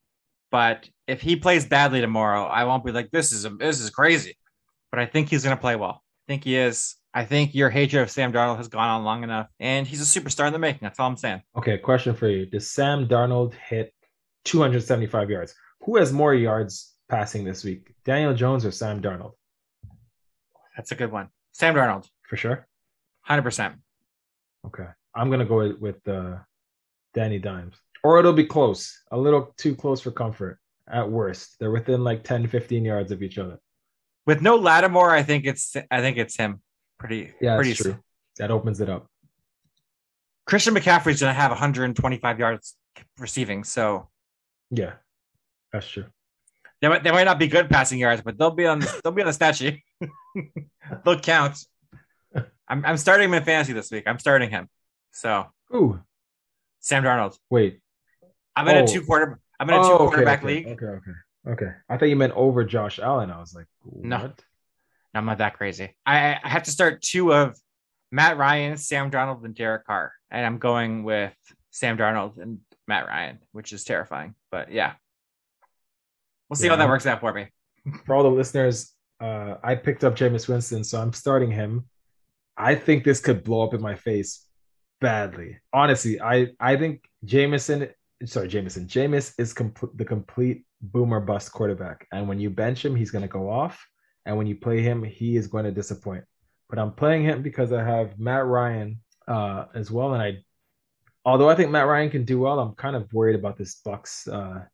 [0.51, 3.89] But if he plays badly tomorrow, I won't be like this is a, this is
[3.89, 4.37] crazy.
[4.91, 6.03] But I think he's going to play well.
[6.03, 6.95] I think he is.
[7.13, 10.19] I think your hatred of Sam Darnold has gone on long enough, and he's a
[10.19, 10.79] superstar in the making.
[10.81, 11.41] That's all I'm saying.
[11.57, 13.93] Okay, question for you: Does Sam Darnold hit
[14.45, 15.53] 275 yards?
[15.81, 19.33] Who has more yards passing this week, Daniel Jones or Sam Darnold?
[20.75, 21.29] That's a good one.
[21.53, 22.07] Sam Darnold.
[22.23, 22.67] For sure.
[23.29, 23.75] 100%.
[24.65, 24.87] Okay.
[25.13, 26.37] I'm going to go with, with uh,
[27.13, 27.75] Danny Dimes.
[28.03, 31.55] Or it'll be close, a little too close for comfort at worst.
[31.59, 33.59] They're within like 10, 15 yards of each other.
[34.25, 36.61] With no Lattimore, I think it's I think it's him.
[36.97, 37.97] Pretty yeah, pretty true.
[38.37, 39.07] That opens it up.
[40.45, 42.75] Christian McCaffrey's gonna have 125 yards
[43.19, 44.09] receiving, so
[44.71, 44.93] yeah,
[45.71, 46.05] that's true.
[46.81, 49.21] They might, they might not be good passing yards, but they'll be on they'll be
[49.21, 49.81] on the stat sheet.
[51.05, 51.59] they'll count.
[52.67, 54.03] I'm I'm starting him in fantasy this week.
[54.07, 54.69] I'm starting him.
[55.11, 55.99] So Ooh.
[56.79, 57.37] Sam Darnold.
[57.49, 57.79] Wait.
[58.55, 58.83] I'm in oh.
[58.83, 60.67] a two quarter I'm in a two oh, quarterback okay, league.
[60.67, 61.11] Okay, okay.
[61.47, 61.71] Okay.
[61.89, 63.31] I thought you meant over Josh Allen.
[63.31, 64.05] I was like, what?
[64.05, 64.33] No.
[65.13, 65.95] I'm not that crazy.
[66.05, 67.55] I, I have to start two of
[68.11, 70.11] Matt Ryan, Sam Darnold, and Derek Carr.
[70.29, 71.33] And I'm going with
[71.71, 74.35] Sam Darnold and Matt Ryan, which is terrifying.
[74.51, 74.93] But yeah.
[76.49, 76.71] We'll see yeah.
[76.71, 77.47] how that works out for me.
[78.05, 81.85] for all the listeners, uh, I picked up Jameis Winston, so I'm starting him.
[82.57, 84.45] I think this could blow up in my face
[85.01, 85.59] badly.
[85.73, 87.89] Honestly, I I think Jameson,
[88.25, 92.95] sorry, Jameson, Jameis is comp- the complete boomer bust quarterback, and when you bench him,
[92.95, 93.85] he's going to go off,
[94.25, 96.23] and when you play him, he is going to disappoint.
[96.69, 100.43] But I'm playing him because I have Matt Ryan uh, as well, and I,
[101.23, 104.31] although I think Matt Ryan can do well, I'm kind of worried about this Bucs
[104.31, 104.65] uh,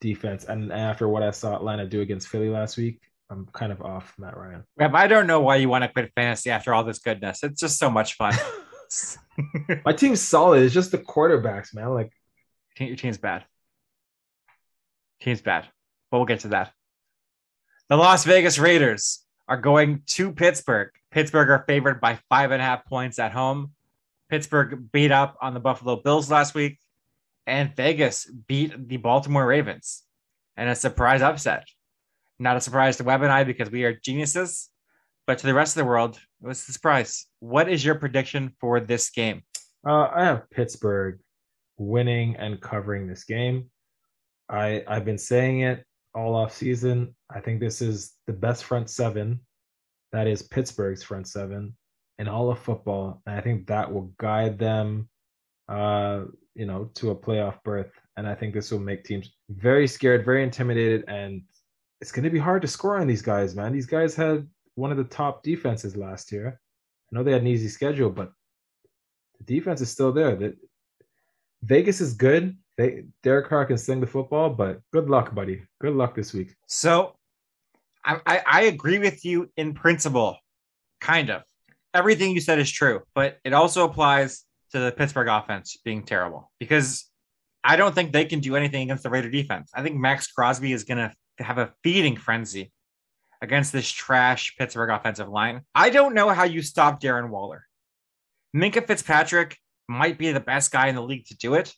[0.00, 3.82] defense, and after what I saw Atlanta do against Philly last week, I'm kind of
[3.82, 4.64] off Matt Ryan.
[4.80, 7.42] I don't know why you want to quit fantasy after all this goodness.
[7.42, 8.34] It's just so much fun.
[9.84, 10.62] My team's solid.
[10.62, 11.90] It's just the quarterbacks, man.
[11.90, 12.12] Like
[12.86, 13.44] your team's bad.
[15.20, 15.66] Team's bad.
[16.10, 16.72] But we'll get to that.
[17.88, 20.90] The Las Vegas Raiders are going to Pittsburgh.
[21.10, 23.72] Pittsburgh are favored by five and a half points at home.
[24.28, 26.78] Pittsburgh beat up on the Buffalo Bills last week,
[27.46, 30.02] and Vegas beat the Baltimore Ravens.
[30.56, 31.64] And a surprise upset.
[32.38, 34.68] Not a surprise to Webb and I because we are geniuses,
[35.26, 37.26] but to the rest of the world, it was a surprise.
[37.40, 39.42] What is your prediction for this game?
[39.86, 41.20] Uh, I have Pittsburgh
[41.78, 43.70] winning and covering this game.
[44.48, 47.14] I I've been saying it all off season.
[47.30, 49.40] I think this is the best front seven.
[50.12, 51.76] That is Pittsburgh's front seven
[52.18, 55.08] in all of football, and I think that will guide them,
[55.68, 57.92] uh, you know, to a playoff berth.
[58.16, 61.42] And I think this will make teams very scared, very intimidated, and
[62.00, 63.72] it's going to be hard to score on these guys, man.
[63.72, 66.60] These guys had one of the top defenses last year.
[67.12, 68.32] I know they had an easy schedule, but
[69.38, 70.34] the defense is still there.
[70.36, 70.56] That
[71.62, 72.56] Vegas is good.
[72.76, 75.62] They Derek Carr can sling the football, but good luck, buddy.
[75.80, 76.54] Good luck this week.
[76.66, 77.16] So,
[78.04, 80.38] I, I, I agree with you in principle,
[81.00, 81.42] kind of.
[81.94, 86.50] Everything you said is true, but it also applies to the Pittsburgh offense being terrible
[86.60, 87.06] because
[87.64, 89.70] I don't think they can do anything against the Raider defense.
[89.74, 92.72] I think Maxx Crosby is going to have a feeding frenzy
[93.40, 95.62] against this trash Pittsburgh offensive line.
[95.74, 97.64] I don't know how you stop Darren Waller.
[98.54, 101.74] Minkah Fitzpatrick might be the best guy in the league to do it,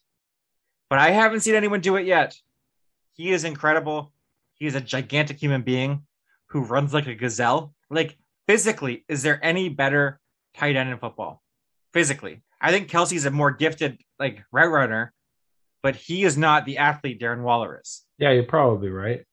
[0.88, 2.36] but I haven't seen anyone do it yet.
[3.12, 4.12] He is incredible.
[4.54, 6.02] He is a gigantic human being
[6.46, 7.74] who runs like a gazelle.
[7.90, 10.20] Like physically, is there any better
[10.56, 11.42] tight end in football?
[11.92, 15.12] Physically, I think Kelce's a more gifted like route runner,
[15.82, 18.04] but he is not the athlete Darren Waller is.
[18.18, 19.24] Yeah, you're probably right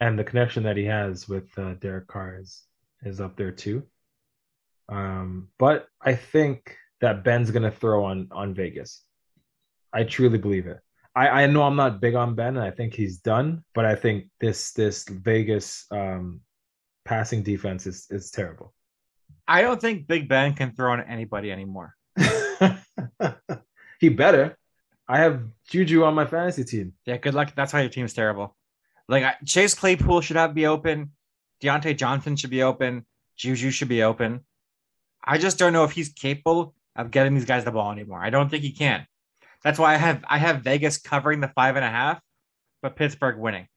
[0.00, 2.62] and the connection that he has with uh, Derek Carr is,
[3.02, 3.82] is up there too.
[4.88, 9.02] Um, but I think that Ben's gonna throw on on Vegas.
[9.92, 10.80] I truly believe it.
[11.14, 13.94] I, I know I'm not big on Ben, and I think he's done, but I
[13.94, 16.42] think this this Vegas um,
[17.04, 18.74] passing defense is is terrible.
[19.48, 21.94] I don't think Big Ben can throw on anybody anymore.
[24.00, 24.58] he better.
[25.08, 26.94] I have Juju on my fantasy team.
[27.06, 27.52] Yeah, good luck.
[27.54, 28.56] That's why your team's terrible.
[29.08, 31.12] Like I, Chase Claypool should not be open.
[31.62, 33.06] Diontae Johnson should be open.
[33.36, 34.40] Juju should be open.
[35.24, 38.20] I just don't know if he's capable of getting these guys the ball anymore.
[38.22, 39.06] I don't think he can.
[39.62, 42.20] That's why I have I have Vegas covering the five and a half,
[42.82, 43.68] but Pittsburgh winning.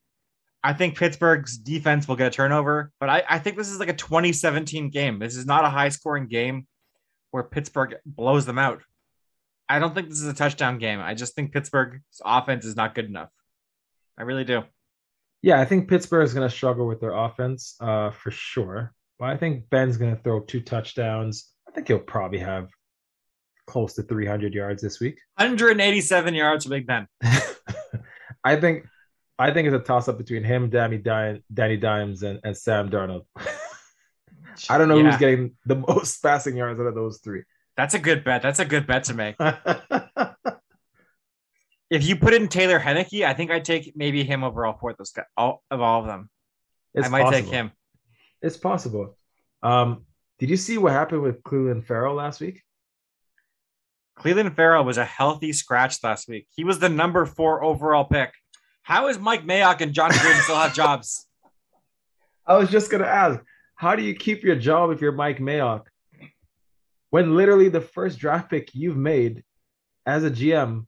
[0.64, 3.90] I think Pittsburgh's defense will get a turnover, but I, I think this is like
[3.90, 5.20] a 2017 game.
[5.20, 6.68] This is not a high scoring game
[7.32, 8.82] where Pittsburgh blows them out.
[9.70, 11.00] I don't think this is a touchdown game.
[11.00, 13.30] I just think Pittsburgh's offense is not good enough.
[14.18, 14.64] I really do.
[15.42, 18.94] Yeah, I think Pittsburgh is going to struggle with their offense uh, for sure.
[19.18, 21.52] But I think Ben's going to throw two touchdowns.
[21.68, 22.70] I think he'll probably have
[23.70, 25.20] close to 300 yards this week.
[25.36, 27.08] 187 yards for Big Ben.
[28.44, 28.86] I think
[29.38, 32.90] I think it's a toss up between him, Danny, Di- Danny Dimes, and, and Sam
[32.90, 33.26] Darnold.
[34.70, 35.12] I don't know yeah.
[35.12, 37.44] who's getting the most passing yards out of those three.
[37.78, 38.42] That's a good bet.
[38.42, 39.36] That's a good bet to make.
[41.90, 44.92] if you put in Taylor Heinicke, I think I'd take maybe him over all four
[44.92, 46.30] of those all of all of them.
[46.94, 47.44] It's I might possible.
[47.44, 47.72] take him.
[48.42, 49.18] It's possible.
[49.64, 50.06] Um,
[50.40, 52.62] did you see what happened with Clelin Ferrell last week?
[54.20, 56.48] Clelin Ferrell was a healthy scratch last week.
[56.54, 58.34] He was the number four overall pick.
[58.82, 61.26] How is Mike Mayock and Jon Gruden still have jobs?
[62.46, 63.40] I was just gonna ask,
[63.76, 65.86] how do you keep your job if you're Mike Mayock?
[67.12, 69.44] When literally the first draft pick you've made
[70.06, 70.86] as a GM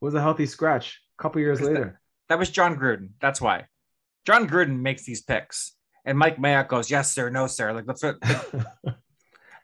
[0.00, 2.00] was a healthy scratch a couple years later.
[2.28, 3.10] That, that was Jon Gruden.
[3.20, 3.66] That's why.
[4.26, 5.76] Jon Gruden makes these picks.
[6.04, 7.72] And Mike Mayock goes, Yes, sir, no, sir.
[7.72, 8.16] Like that's what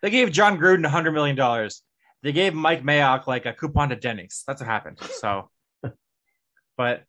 [0.02, 1.82] they gave Jon Gruden a hundred million dollars.
[2.22, 4.42] They gave Mike Mayock like a coupon to Denny's.
[4.46, 4.98] That's what happened.
[5.00, 5.50] So
[6.76, 7.04] but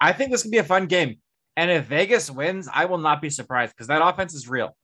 [0.00, 1.16] I think this can be a fun game.
[1.56, 4.76] And if Vegas wins, I will not be surprised because that offense is real.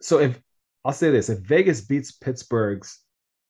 [0.00, 0.40] So if
[0.84, 3.00] I'll say this, if Vegas beats Pittsburgh's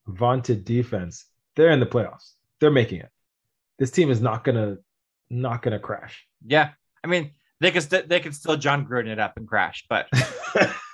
[0.06, 2.32] vaunted defense, they're in the playoffs.
[2.60, 3.10] They're making it.
[3.78, 4.78] This team is not gonna
[5.28, 6.26] not gonna crash.
[6.46, 6.70] Yeah.
[7.04, 10.08] I mean, they could st- they could still Jon Gruden it up and crash, but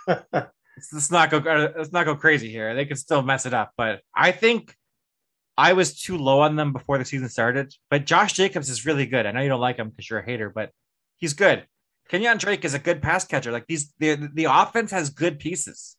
[0.93, 1.39] let's not go
[1.77, 2.75] let's not go crazy here.
[2.75, 4.75] They could still mess it up, but I think
[5.57, 9.07] I was too low on them before the season started, but Josh Jacobs is really
[9.07, 9.27] good.
[9.27, 10.71] I know you don't like him because you're a hater, but
[11.17, 11.67] he's good.
[12.09, 13.53] Kenyon Drake is a good pass catcher.
[13.53, 15.97] Like these, the the offense has good pieces.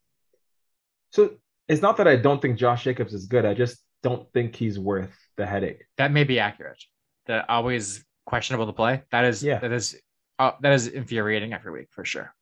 [1.11, 1.35] So
[1.67, 3.45] it's not that I don't think Josh Jacobs is good.
[3.45, 5.85] I just don't think he's worth the headache.
[5.97, 6.83] That may be accurate.
[7.25, 9.03] The always questionable to play.
[9.11, 9.59] That is yeah.
[9.59, 9.95] That is
[10.39, 12.33] uh, that is infuriating every week for sure.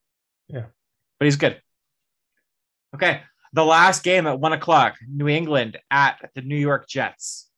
[0.48, 0.64] Yeah,
[1.18, 1.60] but he's good.
[2.94, 3.22] Okay,
[3.54, 7.48] the last game at one o'clock, New England at the New York Jets.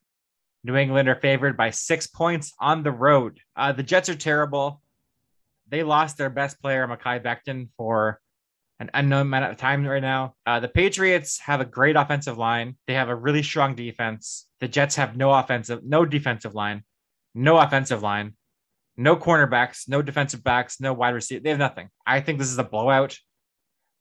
[0.63, 3.41] New England are favored by six points on the road.
[3.57, 4.81] Uh, the Jets are terrible.
[5.69, 8.21] They lost their best player, Mekhi Becton, for
[8.81, 10.35] an unknown amount of time right now.
[10.47, 12.77] Uh, the Patriots have a great offensive line.
[12.87, 14.47] They have a really strong defense.
[14.61, 16.85] The Jets have no offensive, no defensive line,
[17.35, 18.35] no offensive line,
[18.97, 21.43] no cornerbacks, no defensive backs, no wide receiver.
[21.43, 21.89] They have nothing.
[22.07, 23.19] I think this is a blowout.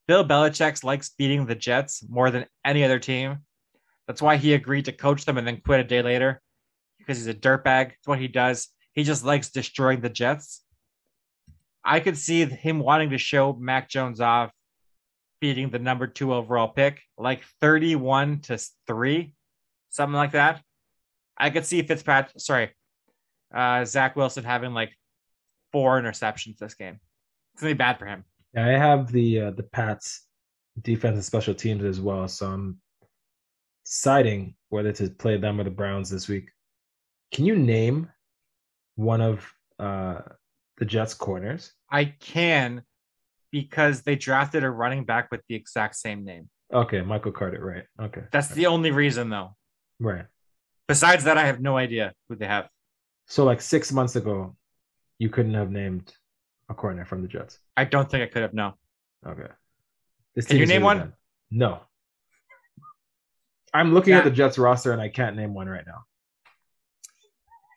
[0.07, 3.39] Bill Belichick likes beating the Jets more than any other team.
[4.07, 6.41] That's why he agreed to coach them and then quit a day later
[6.99, 7.93] because he's a dirtbag.
[8.05, 8.69] What he does.
[8.93, 10.63] He just likes destroying the Jets.
[11.83, 14.51] I could see him wanting to show Mac Jones off,
[15.41, 19.33] beating the number two overall pick, like 31 to 3,
[19.89, 20.61] something like that.
[21.37, 22.69] I could see Fitzpatrick, sorry,
[23.53, 24.91] uh, Zach Wilson having like
[25.71, 26.99] four interceptions this game.
[27.53, 28.23] It's going to be bad for him.
[28.53, 30.27] Yeah, I have the uh, the Pats
[30.81, 32.79] defense and special teams as well, so I'm
[33.85, 36.49] deciding whether to play them or the Browns this week.
[37.31, 38.09] Can you name
[38.95, 40.19] one of uh,
[40.77, 41.73] the Jets corners?
[41.89, 42.83] I can
[43.51, 46.49] because they drafted a running back with the exact same name.
[46.73, 48.07] Okay, Michael Carter, right.
[48.07, 48.23] Okay.
[48.31, 49.55] That's the only reason though.
[49.99, 50.25] Right.
[50.87, 52.67] Besides that, I have no idea who they have.
[53.27, 54.55] So like six months ago,
[55.19, 56.13] you couldn't have named
[56.69, 57.59] a corner from the Jets?
[57.75, 58.53] I don't think I could have.
[58.53, 58.73] No.
[59.25, 59.47] Okay.
[60.35, 60.99] This Can you name one?
[60.99, 61.13] Bad.
[61.51, 61.81] No.
[63.73, 64.19] I'm looking yeah.
[64.19, 66.03] at the Jets roster and I can't name one right now.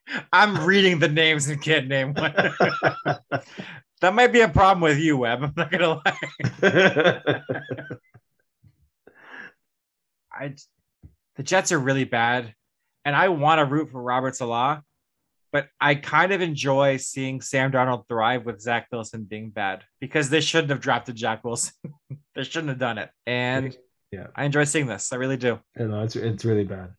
[0.33, 2.33] I'm reading the names and can't name one.
[4.01, 5.42] that might be a problem with you, Webb.
[5.42, 6.18] I'm not gonna lie.
[10.33, 10.55] I,
[11.37, 12.55] the Jets are really bad,
[13.05, 14.81] and I want to root for Robert Saleh,
[15.53, 20.29] but I kind of enjoy seeing Sam Darnold thrive with Zach Wilson being bad because
[20.29, 21.73] they shouldn't have drafted Jack Wilson.
[22.35, 23.11] they shouldn't have done it.
[23.27, 23.77] And
[24.13, 25.13] yeah, I enjoy seeing this.
[25.13, 25.59] I really do.
[25.77, 26.91] Yeah, uh, no, it's it's really bad.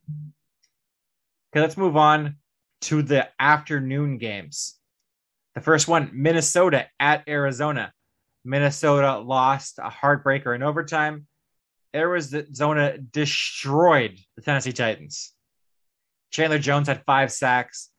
[1.51, 2.37] Okay, let's move on
[2.81, 4.77] to the afternoon games.
[5.55, 7.91] The first one, Minnesota at Arizona.
[8.45, 11.27] Minnesota lost a heartbreaker in overtime.
[11.95, 15.33] Arizona destroyed the Tennessee Titans.
[16.31, 17.89] Chandler Jones had five sacks.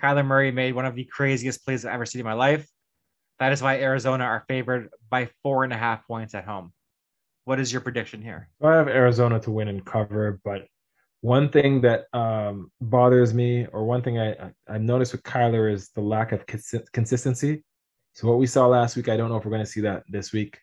[0.00, 2.66] Kyler Murray made one of the craziest plays I've ever seen in my life.
[3.38, 6.72] That is why Arizona are favored by four and a half points at home.
[7.44, 8.48] What is your prediction here?
[8.62, 10.66] I have Arizona to win and cover, but
[11.22, 15.90] one thing that um, bothers me, or one thing I, I noticed with Kyler is
[15.90, 17.62] the lack of cons- consistency.
[18.14, 20.04] So what we saw last week, I don't know if we're going to see that
[20.08, 20.58] this week.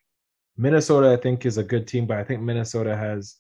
[0.57, 3.37] Minnesota, I think, is a good team, but I think Minnesota has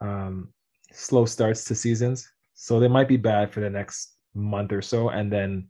[0.00, 0.52] um,
[0.92, 5.08] slow starts to seasons, so they might be bad for the next month or so,
[5.08, 5.68] and then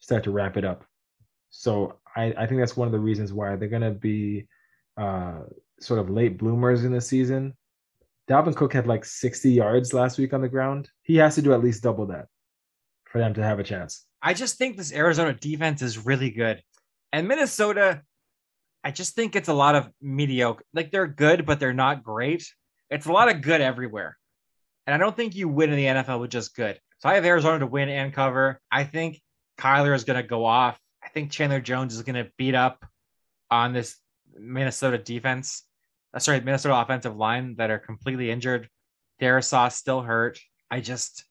[0.00, 0.84] start to wrap it up.
[1.50, 4.48] So I, I think that's one of the reasons why they're going to be
[4.96, 5.40] uh,
[5.80, 7.54] sort of late bloomers in the season
[8.28, 10.88] Dalvin Cook had like 60 yards last week on the ground.
[11.02, 12.28] He has to do at least double that
[13.04, 14.06] for them to have a chance.
[14.22, 16.62] I just think this Arizona defense is really good.
[17.12, 18.02] And Minnesota,
[18.84, 20.64] I just think it's a lot of mediocre.
[20.72, 22.46] Like they're good, but they're not great.
[22.90, 24.16] It's a lot of good everywhere.
[24.86, 26.78] And I don't think you win in the NFL with just good.
[27.02, 28.60] So I have Arizona to win and cover.
[28.70, 29.20] I think
[29.58, 30.78] Kyler is going to go off.
[31.02, 32.84] I think Chandler Jones is going to beat up
[33.50, 33.96] on this
[34.38, 35.64] Minnesota defense
[36.14, 38.68] uh, sorry, Minnesota offensive line that are completely injured.
[39.20, 40.38] Darrisaw still hurt.
[40.70, 41.24] I just,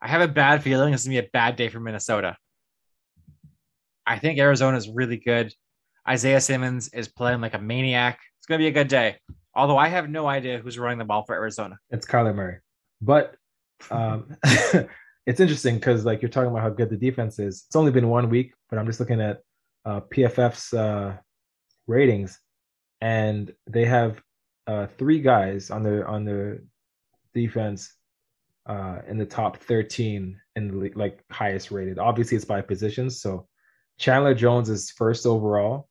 [0.00, 2.36] I have a bad feeling this is gonna be a bad day for Minnesota.
[4.06, 5.52] I think Arizona is really good.
[6.08, 8.18] Isaiah Simmons is playing like a maniac.
[8.38, 9.16] It's gonna be a good day.
[9.54, 11.78] Although I have no idea who's running the ball for Arizona.
[11.90, 12.58] It's Kyler Murray,
[13.00, 13.36] but
[13.90, 14.36] um,
[15.26, 17.64] it's interesting because like you're talking about how good the defense is.
[17.66, 19.40] It's only been one week, but I'm just looking at
[19.84, 21.16] uh, PFF's uh,
[21.86, 22.38] ratings
[23.02, 24.22] and they have
[24.68, 26.62] uh, three guys on their on their
[27.34, 27.94] defense
[28.66, 31.98] uh, in the top 13 in the like highest rated.
[31.98, 33.20] Obviously, it's by positions.
[33.20, 33.48] So
[33.98, 35.88] Chandler Jones is first overall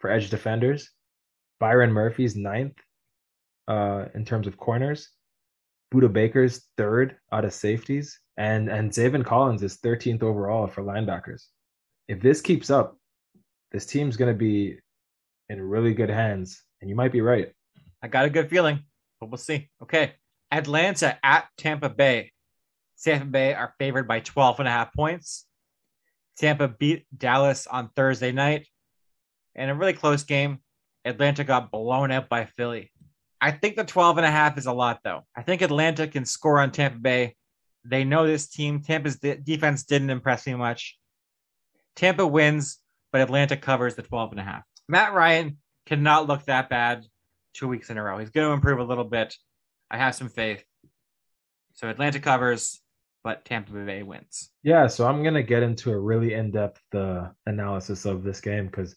[0.00, 0.90] for edge defenders.
[1.60, 2.76] Byron Murphy's ninth
[3.68, 5.08] uh, in terms of corners.
[5.92, 11.46] Budda Baker's third out of safeties, and and Zaven Collins is 13th overall for linebackers.
[12.08, 12.96] If this keeps up,
[13.72, 14.78] this team's going to be
[15.48, 17.52] in really good hands, and you might be right.
[18.02, 18.80] I got a good feeling,
[19.20, 19.68] but we'll see.
[19.82, 20.12] Okay.
[20.50, 22.32] Atlanta at Tampa Bay.
[23.02, 25.46] Tampa Bay are favored by 12 and a half points.
[26.38, 28.66] Tampa beat Dallas on Thursday night.
[29.54, 30.60] In a really close game,
[31.04, 32.92] Atlanta got blown out by Philly.
[33.40, 35.22] I think the 12 and a half is a lot, though.
[35.36, 37.36] I think Atlanta can score on Tampa Bay.
[37.84, 38.82] They know this team.
[38.82, 40.98] Tampa's defense didn't impress me much.
[41.94, 42.78] Tampa wins,
[43.12, 44.62] but Atlanta covers the 12 and a half.
[44.88, 47.04] Matt Ryan cannot look that bad
[47.54, 48.18] two weeks in a row.
[48.18, 49.34] He's going to improve a little bit.
[49.90, 50.64] I have some faith.
[51.74, 52.80] So Atlanta covers,
[53.22, 54.50] but Tampa Bay wins.
[54.62, 58.96] Yeah, so I'm gonna get into a really in-depth uh, analysis of this game because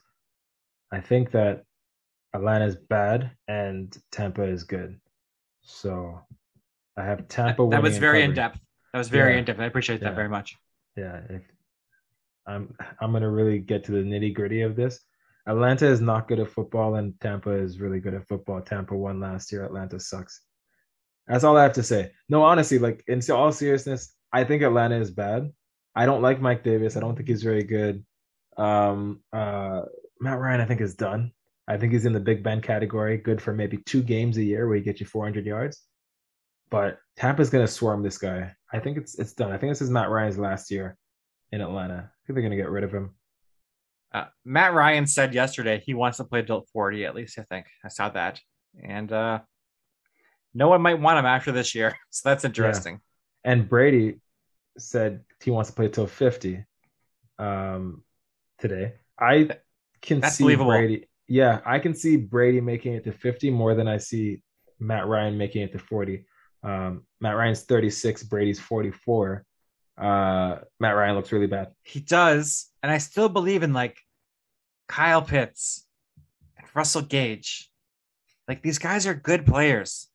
[0.91, 1.63] I think that
[2.33, 4.99] Atlanta is bad and Tampa is good.
[5.63, 6.21] So
[6.97, 7.63] I have Tampa.
[7.63, 8.59] That, that was very in depth.
[8.93, 9.39] That was very yeah.
[9.39, 9.59] in depth.
[9.59, 10.57] I appreciate that very much.
[10.97, 11.43] Yeah, if
[12.47, 14.99] I'm I'm gonna really get to the nitty gritty of this.
[15.47, 18.61] Atlanta is not good at football, and Tampa is really good at football.
[18.61, 19.65] Tampa won last year.
[19.65, 20.41] Atlanta sucks.
[21.27, 22.11] That's all I have to say.
[22.29, 25.51] No, honestly, like in all seriousness, I think Atlanta is bad.
[25.95, 26.95] I don't like Mike Davis.
[26.95, 28.05] I don't think he's very good.
[28.57, 29.81] Um, uh,
[30.19, 31.31] Matt Ryan, I think, is done.
[31.71, 34.67] I think he's in the Big Ben category, good for maybe two games a year
[34.67, 35.81] where he gets you 400 yards.
[36.69, 38.53] But Tampa's going to swarm this guy.
[38.73, 39.53] I think it's it's done.
[39.53, 40.97] I think this is Matt Ryan's last year
[41.53, 41.93] in Atlanta.
[41.93, 43.15] I think they're going to get rid of him.
[44.13, 47.67] Uh, Matt Ryan said yesterday he wants to play till 40, at least I think.
[47.85, 48.41] I saw that.
[48.83, 49.39] And uh,
[50.53, 51.97] no one might want him after this year.
[52.09, 52.99] So that's interesting.
[53.45, 53.51] Yeah.
[53.53, 54.19] And Brady
[54.77, 56.65] said he wants to play till 50
[57.39, 58.03] um,
[58.59, 58.95] today.
[59.17, 59.51] I
[60.01, 60.71] can that's see believable.
[60.71, 61.07] Brady.
[61.31, 64.41] Yeah, I can see Brady making it to 50 more than I see
[64.79, 66.25] Matt Ryan making it to 40.
[66.63, 69.45] Um, Matt Ryan's 36, Brady's 44
[70.01, 71.69] uh, Matt Ryan looks really bad.
[71.83, 73.99] He does, and I still believe in like
[74.87, 75.85] Kyle Pitts
[76.57, 77.69] and Russell Gage.
[78.47, 80.07] Like these guys are good players.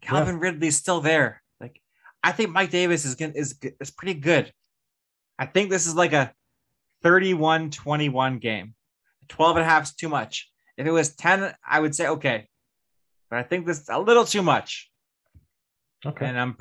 [0.00, 0.42] Calvin yeah.
[0.42, 1.42] Ridley's still there.
[1.60, 1.80] Like
[2.22, 4.52] I think Mike Davis is gonna, is is pretty good.
[5.38, 6.32] I think this is like a
[7.04, 8.74] 31-21 game.
[9.30, 10.50] 12 and a half is too much.
[10.76, 12.48] If it was 10, I would say okay.
[13.28, 14.90] But I think this is a little too much.
[16.04, 16.26] Okay.
[16.26, 16.56] And I'm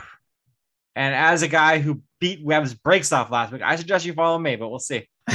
[0.95, 4.38] and as a guy who beat Webb's breaks off last week, I suggest you follow
[4.38, 5.07] me, but we'll see.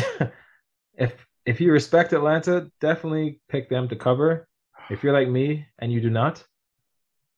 [0.98, 1.14] if
[1.46, 4.46] if you respect Atlanta, definitely pick them to cover.
[4.90, 6.44] If you're like me and you do not,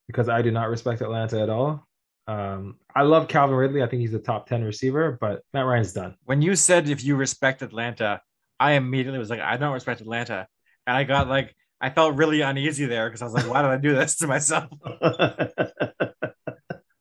[0.09, 1.87] because I do not respect Atlanta at all.
[2.29, 3.83] Um, I love Calvin Ridley.
[3.83, 6.17] I think he's a top 10 receiver, but Matt Ryan's done.
[6.25, 8.21] When you said if you respect Atlanta,
[8.59, 10.47] I immediately was like, I don't respect Atlanta.
[10.87, 13.71] And I got like, I felt really uneasy there because I was like, why did
[13.71, 14.71] I do this to myself?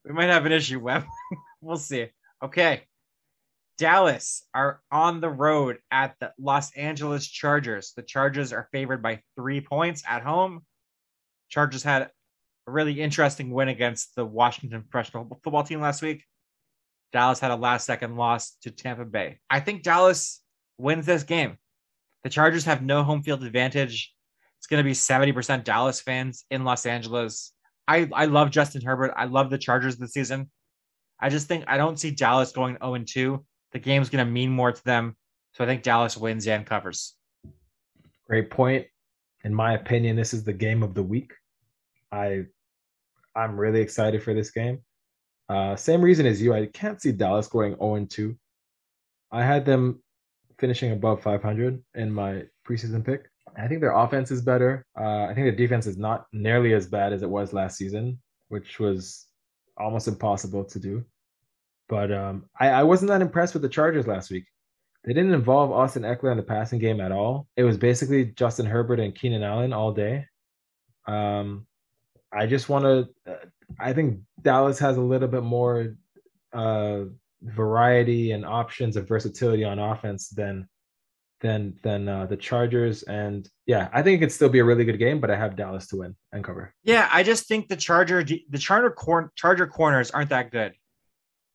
[0.04, 1.06] we might have an issue, Webb.
[1.62, 2.08] we'll see.
[2.44, 2.84] Okay.
[3.78, 7.94] Dallas are on the road at the Los Angeles Chargers.
[7.96, 10.66] The Chargers are favored by three points at home.
[11.50, 16.24] Chargers had a really interesting win against the Washington professional football team last week.
[17.12, 19.40] Dallas had a last second loss to Tampa Bay.
[19.50, 20.42] I think Dallas
[20.78, 21.58] wins this game.
[22.24, 24.14] The Chargers have no home field advantage.
[24.58, 27.54] It's going to be 70% Dallas fans in Los Angeles.
[27.88, 29.14] I, I love Justin Herbert.
[29.16, 30.50] I love the Chargers this season.
[31.20, 33.46] I just think I don't see Dallas going 0 2.
[33.74, 35.16] The game's going to mean more to them.
[35.54, 37.16] So I think Dallas wins and covers.
[38.28, 38.88] Great point.
[39.44, 41.32] In my opinion, this is the game of the week.
[42.12, 42.46] I
[43.36, 44.80] I'm really excited for this game.
[45.48, 46.54] Uh, same reason as you.
[46.54, 48.36] I can't see Dallas going 0 2.
[49.32, 50.02] I had them
[50.58, 53.30] finishing above 500 in my preseason pick.
[53.58, 54.86] I think their offense is better.
[55.00, 58.20] Uh, I think their defense is not nearly as bad as it was last season,
[58.50, 59.28] which was
[59.78, 61.06] almost impossible to do.
[61.88, 64.46] But um, I, I wasn't that impressed with the Chargers last week.
[65.06, 67.48] They didn't involve Austin Ekeler in the passing game at all.
[67.56, 70.26] It was basically Justin Herbert and Keenan Allen all day.
[71.06, 71.68] Um,
[72.34, 73.32] I just want to.
[73.32, 73.46] Uh,
[73.80, 75.96] I think Dallas has a little bit more
[76.54, 77.02] uh,
[77.46, 80.68] variety and options of versatility on offense than
[81.42, 83.04] than than uh, the Chargers.
[83.04, 85.56] And yeah, I think it could still be a really good game, but I have
[85.56, 86.74] Dallas to win and cover.
[86.84, 90.74] Yeah, I just think the Charger the Charger cor- Charger corners aren't that good.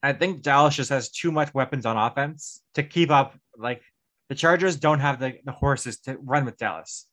[0.03, 3.37] I think Dallas just has too much weapons on offense to keep up.
[3.59, 3.83] Like
[4.29, 7.07] the Chargers don't have the, the horses to run with Dallas.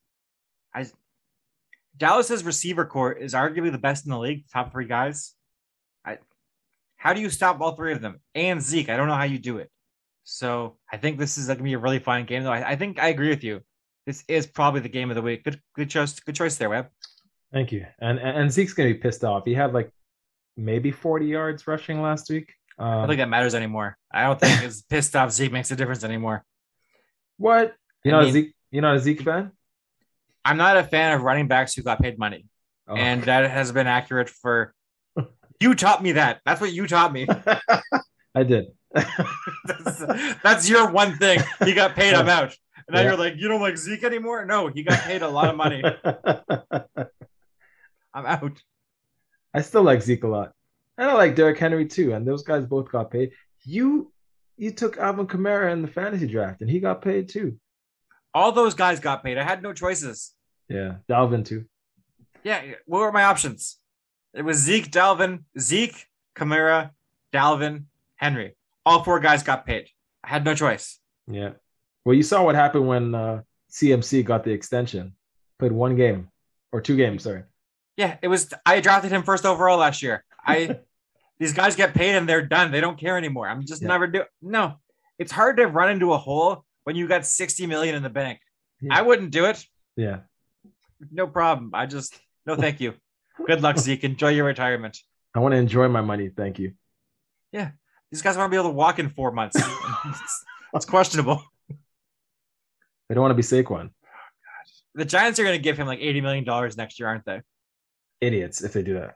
[0.73, 0.85] I
[1.97, 5.33] Dallas's receiver core is arguably the best in the league, top three guys.
[6.97, 8.19] How do you stop all three of them?
[8.35, 9.69] And Zeke, I don't know how you do it.
[10.23, 12.51] So I think this is gonna be a really fun game, though.
[12.51, 13.61] I, I, think I agree with you.
[14.05, 15.43] This is probably the game of the week.
[15.43, 16.19] Good, good choice.
[16.19, 16.87] Good choice there, Webb.
[17.53, 17.85] Thank you.
[17.99, 19.45] And and Zeke's gonna be pissed off.
[19.45, 19.89] He had like
[20.57, 22.53] maybe 40 yards rushing last week.
[22.79, 23.97] Um, I don't think that matters anymore.
[24.11, 26.43] I don't think it's pissed off Zeke makes a difference anymore.
[27.37, 27.75] What?
[28.03, 28.53] You know, Zeke.
[28.71, 29.51] You not a Zeke fan?
[30.43, 32.45] I'm not a fan of running backs who got paid money,
[32.87, 32.95] oh.
[32.95, 34.73] and that has been accurate for.
[35.59, 36.41] You taught me that.
[36.45, 37.27] That's what you taught me.
[38.35, 38.67] I did
[39.65, 40.05] that's,
[40.43, 41.39] that's, your one thing.
[41.63, 42.13] He got paid.
[42.13, 42.55] I'm out.
[42.87, 43.07] And now yeah.
[43.09, 44.45] you're like, you don't like Zeke anymore?
[44.45, 45.83] No, he got paid a lot of money.
[48.13, 48.61] I'm out.
[49.53, 50.53] I still like Zeke a lot.
[50.97, 52.13] And I like Derrick Henry too.
[52.13, 53.31] And those guys both got paid.
[53.63, 54.11] You
[54.57, 57.59] you took Alvin Kamara in the fantasy draft, and he got paid too.
[58.33, 59.37] All those guys got paid.
[59.37, 60.33] I had no choices.
[60.67, 61.65] Yeah, Dalvin too.
[62.43, 63.77] Yeah, what were my options?
[64.37, 66.91] It was Zeke, Dalvin, Zeke, Kamara,
[67.33, 67.85] Dalvin,
[68.15, 68.55] Henry
[68.87, 69.89] all four guys got paid.
[70.23, 70.99] I had no choice.
[71.29, 71.51] Yeah.
[72.05, 75.13] Well, you saw what happened when uh, CMC got the extension.
[75.59, 76.29] Played one game
[76.71, 77.43] or two games, sorry.
[77.97, 78.53] Yeah, it was.
[78.65, 80.23] I drafted him first overall last year.
[80.45, 80.79] I
[81.39, 82.71] these guys get paid and they're done.
[82.71, 83.49] They don't care anymore.
[83.49, 83.89] I'm just yeah.
[83.89, 84.23] never do.
[84.41, 84.75] No,
[85.19, 88.39] it's hard to run into a hole when you got 60 million in the bank.
[88.79, 88.97] Yeah.
[88.97, 89.65] I wouldn't do it.
[89.97, 90.19] Yeah.
[91.11, 91.71] No problem.
[91.73, 92.93] I just no, thank you.
[93.45, 94.03] Good luck, Zeke.
[94.03, 94.99] Enjoy your retirement.
[95.35, 96.29] I want to enjoy my money.
[96.29, 96.73] Thank you.
[97.51, 97.71] Yeah.
[98.11, 99.55] These guys want to be able to walk in four months.
[99.57, 101.43] it's, it's, questionable.
[101.69, 103.91] They don't want to be Saquon.
[104.95, 107.41] The Giants are going to give him like eighty million dollars next year, aren't they?
[108.21, 109.15] Idiots if they do that.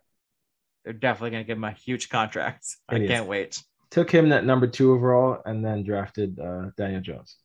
[0.83, 2.65] They're definitely going to give him a huge contract.
[2.91, 3.11] Idiots.
[3.11, 3.61] I can't wait.
[3.89, 7.37] Took him at number two overall, and then drafted uh, Daniel Jones.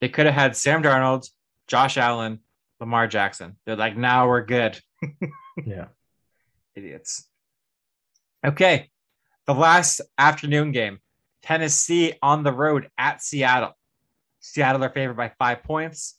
[0.00, 1.28] They could have had Sam Darnold,
[1.68, 2.40] Josh Allen,
[2.80, 3.56] Lamar Jackson.
[3.64, 4.78] They're like, now we're good.
[5.64, 5.86] yeah.
[6.76, 7.28] Idiots.
[8.46, 8.90] Okay
[9.46, 10.98] the last afternoon game,
[11.42, 13.72] Tennessee on the road at Seattle.
[14.40, 16.18] Seattle are favored by five points.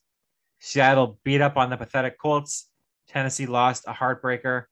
[0.60, 2.70] Seattle beat up on the pathetic Colts.
[3.10, 4.66] Tennessee lost a heartbreaker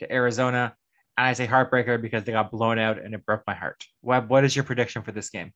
[0.00, 0.74] to Arizona.
[1.16, 3.84] And I say heartbreaker because they got blown out and it broke my heart.
[4.02, 5.52] Webb, what is your prediction for this game?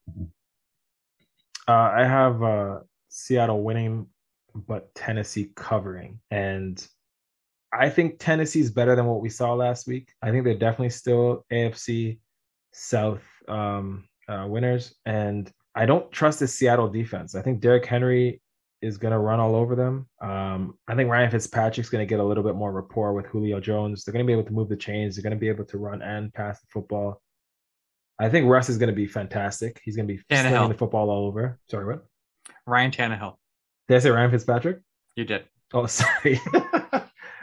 [1.69, 4.07] Uh, I have uh, Seattle winning,
[4.55, 6.21] but Tennessee covering.
[6.31, 6.87] And
[7.73, 10.13] I think Tennessee's better than what we saw last week.
[10.23, 12.19] I think they're definitely still AFC
[12.73, 14.95] South um, uh, winners.
[15.05, 17.35] And I don't trust the Seattle defense.
[17.35, 18.41] I think Derrick Henry
[18.83, 20.07] is going to run all over them.
[20.21, 23.61] Um, I think Ryan Fitzpatrick's going to get a little bit more rapport with Julio
[23.61, 24.05] Jones.
[24.05, 25.17] They're going to be able to move the chains.
[25.17, 27.21] They're going to be able to run and pass the football.
[28.19, 29.81] I think Russ is going to be fantastic.
[29.85, 30.49] He's going to be Tannehill.
[30.49, 31.59] slinging the football all over.
[31.71, 32.07] Sorry, what?
[32.67, 33.37] Ryan Tannehill.
[33.89, 34.79] Did I say Ryan Fitzpatrick?
[35.17, 35.45] You did.
[35.75, 36.41] Oh, sorry.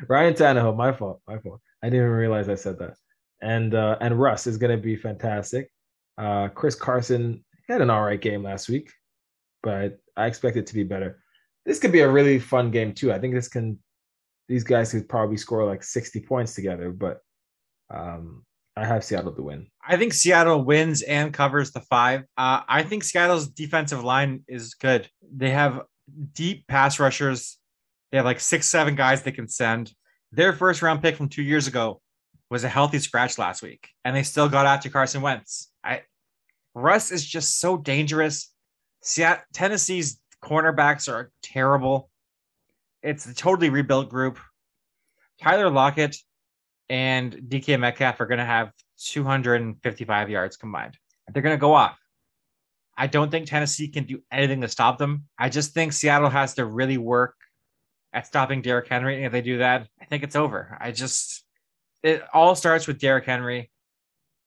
[0.10, 0.76] Ryan Tannehill.
[0.76, 1.22] My fault.
[1.28, 1.62] My fault.
[1.82, 2.96] I didn't even realize I said that
[3.44, 5.70] and uh, and Russ is going to be fantastic.
[6.18, 8.90] Uh, Chris Carson had an all right game last week,
[9.62, 11.20] but I expect it to be better.
[11.66, 13.12] This could be a really fun game too.
[13.12, 13.80] I think this can
[14.48, 17.20] these guys could probably score like 60 points together, but
[17.94, 18.46] um,
[18.76, 19.68] I have Seattle to win.
[19.86, 22.22] I think Seattle wins and covers the five.
[22.38, 25.10] Uh, I think Seattle's defensive line is good.
[25.36, 25.82] They have
[26.34, 27.58] deep pass rushers.
[28.14, 29.92] They have like six, seven guys they can send.
[30.32, 32.00] Their first round pick from two years ago
[32.52, 35.72] was a healthy scratch last week, and they still got after Carson Wentz.
[35.84, 36.04] I
[36.76, 38.54] Russ is just so dangerous.
[39.02, 42.12] Seattle, Tennessee's cornerbacks are terrible.
[43.02, 44.38] It's a totally rebuilt group.
[45.42, 46.16] Tyler Lockett
[46.90, 48.72] and DK Metcalf are going to have
[49.06, 51.00] 255 yards combined.
[51.34, 51.98] They're going to go off.
[52.96, 55.24] I don't think Tennessee can do anything to stop them.
[55.40, 57.34] I just think Seattle has to really work
[58.14, 59.16] at stopping Derrick Henry.
[59.16, 60.78] And if they do that, I think it's over.
[60.80, 61.44] I just,
[62.04, 63.70] it all starts with Derrick Henry.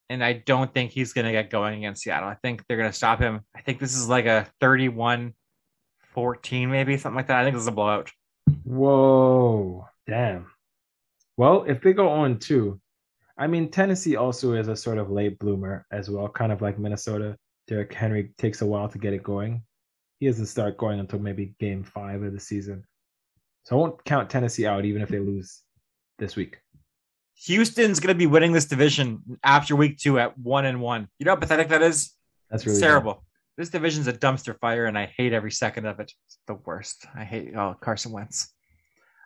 [0.09, 2.29] And I don't think he's going to get going against Seattle.
[2.29, 3.41] I think they're going to stop him.
[3.53, 5.33] I think this is like a 31
[6.13, 7.39] 14, maybe something like that.
[7.39, 8.09] I think this is a blowout.
[8.63, 9.87] Whoa.
[10.07, 10.47] Damn.
[11.35, 12.79] Well, if they go on 2,
[13.37, 16.79] I mean, Tennessee also is a sort of late bloomer as well, kind of like
[16.79, 17.37] Minnesota.
[17.67, 19.61] Derrick Henry takes a while to get it going.
[20.19, 22.83] He doesn't start going until maybe game five of the season.
[23.67, 25.61] So I won't count Tennessee out even if they lose
[26.19, 26.61] this week.
[27.47, 31.09] Houston's going to be winning this division after week two at one and one.
[31.19, 32.13] You know how pathetic that is?
[32.49, 33.25] That's really it's terrible.
[33.57, 36.13] This division's a dumpster fire, and I hate every second of it.
[36.27, 37.07] It's the worst.
[37.13, 38.53] I hate oh Carson Wentz.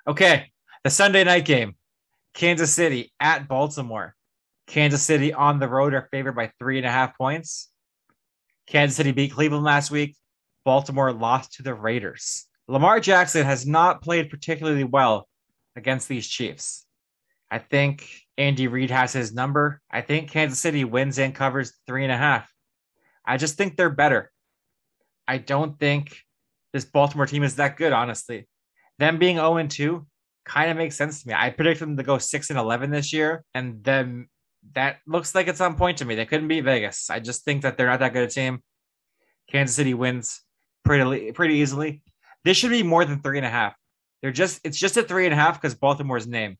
[0.07, 0.47] Okay,
[0.83, 1.75] the Sunday night game,
[2.33, 4.15] Kansas City at Baltimore.
[4.65, 7.69] Kansas City on the road are favored by three and a half points.
[8.65, 10.17] Kansas City beat Cleveland last week.
[10.65, 12.47] Baltimore lost to the Raiders.
[12.71, 15.27] Lamar Jackson has not played particularly well
[15.75, 16.85] against these Chiefs.
[17.51, 18.07] I think
[18.37, 19.81] Andy Reid has his number.
[19.91, 22.49] I think Kansas City wins and covers three and a half.
[23.25, 24.31] I just think they're better.
[25.27, 26.15] I don't think
[26.71, 28.47] this Baltimore team is that good, honestly.
[28.99, 30.07] Them being 0 2
[30.45, 31.33] kind of makes sense to me.
[31.33, 34.29] I predict them to go 6 and 11 this year, and then
[34.75, 36.15] that looks like it's on point to me.
[36.15, 37.09] They couldn't beat Vegas.
[37.09, 38.63] I just think that they're not that good a team.
[39.49, 40.41] Kansas City wins
[40.85, 42.01] pretty pretty easily.
[42.43, 43.75] This should be more than three and a half.
[44.21, 46.57] They're just it's just a three and a half because Baltimore's name.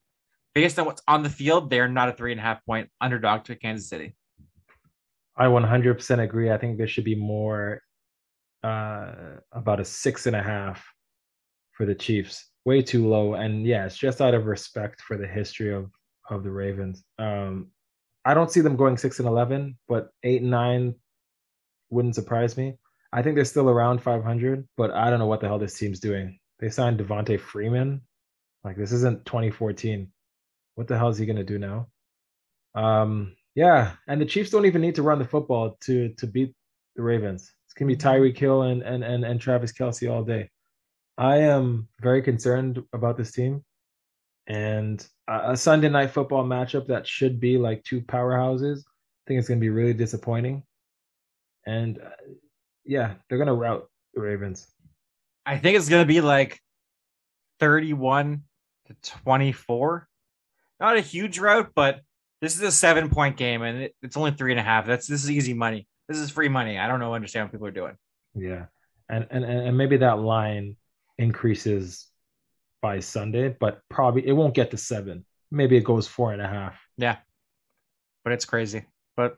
[0.54, 2.90] Based on what's on the field, they are not a three and a half point
[3.00, 4.16] underdog to Kansas City.
[5.38, 6.52] I 100% agree.
[6.52, 7.82] I think there should be more,
[8.64, 9.14] uh,
[9.54, 10.86] about a six and a half
[11.72, 12.50] for the Chiefs.
[12.66, 15.90] Way too low, and yeah, it's just out of respect for the history of
[16.30, 17.04] of the Ravens.
[17.18, 17.72] Um,
[18.24, 20.96] I don't see them going six and eleven, but eight and nine
[21.90, 22.78] wouldn't surprise me.
[23.14, 26.00] I think they're still around 500, but I don't know what the hell this team's
[26.00, 26.40] doing.
[26.60, 28.02] They signed Devonta Freeman.
[28.64, 30.12] Like this isn't 2014.
[30.76, 31.88] What the hell is he gonna do now?
[32.76, 36.54] Um, yeah, and the Chiefs don't even need to run the football to to beat
[36.96, 37.52] the Ravens.
[37.66, 38.08] It's gonna be mm-hmm.
[38.08, 40.50] Tyreek Hill and and and and Travis Kelce all day.
[41.18, 43.66] I am very concerned about this team,
[44.48, 48.80] and a Sunday night football matchup that should be like two powerhouses.
[48.80, 50.64] I think it's gonna be really disappointing.
[51.68, 52.10] And uh,
[52.86, 54.68] yeah, they're gonna rout the Ravens.
[55.46, 56.60] I think it's gonna be like
[57.60, 58.44] 31
[58.88, 60.08] to 24.
[60.80, 62.02] Not a huge rout, but
[62.42, 64.86] this is a seven point game and it, it's only three and a half.
[64.86, 65.88] That's this is easy money.
[66.08, 66.78] This is free money.
[66.78, 67.96] I don't know understand what people are doing.
[68.36, 68.66] Yeah.
[69.10, 70.76] And and and maybe that line
[71.18, 72.08] increases
[72.82, 75.26] by Sunday, but probably it won't get to seven.
[75.52, 76.80] Maybe it goes four and a half.
[76.98, 77.18] Yeah.
[78.24, 78.86] But it's crazy.
[79.16, 79.36] But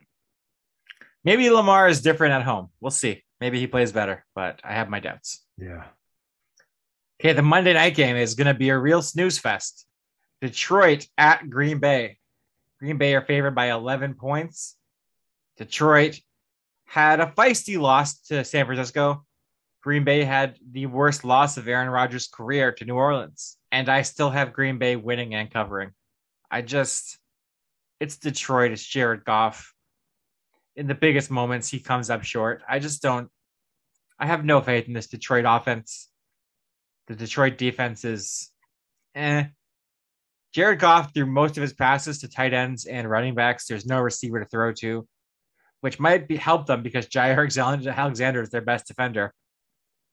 [1.23, 2.69] maybe Lamar is different at home.
[2.79, 3.23] We'll see.
[3.43, 5.43] Maybe he plays better, but I have my doubts.
[5.57, 5.83] Yeah.
[7.19, 9.85] Okay, the Monday night game is going to be a real snooze fest.
[10.39, 12.19] Detroit at Green Bay.
[12.79, 14.77] Green Bay are favored by 11 points.
[15.57, 16.21] Detroit
[16.85, 19.25] had a feisty loss to San Francisco.
[19.81, 23.57] Green Bay had the worst loss of Aaron Rodgers' career to New Orleans.
[23.73, 25.91] And I still have Green Bay winning and covering.
[26.49, 27.19] I just,
[27.99, 29.73] it's Detroit, it's Jared Goff
[30.77, 32.61] in the biggest moments he comes up short.
[32.69, 33.29] I just don't
[34.19, 36.09] I have no faith in this Detroit offense.
[37.07, 38.51] The Detroit defense is
[39.15, 39.45] eh.
[40.53, 43.65] Jared Goff threw most of his passes to tight ends and running backs.
[43.65, 45.07] There's no receiver to throw to,
[45.81, 49.33] which might be help them because Jaire Alexander is their best defender.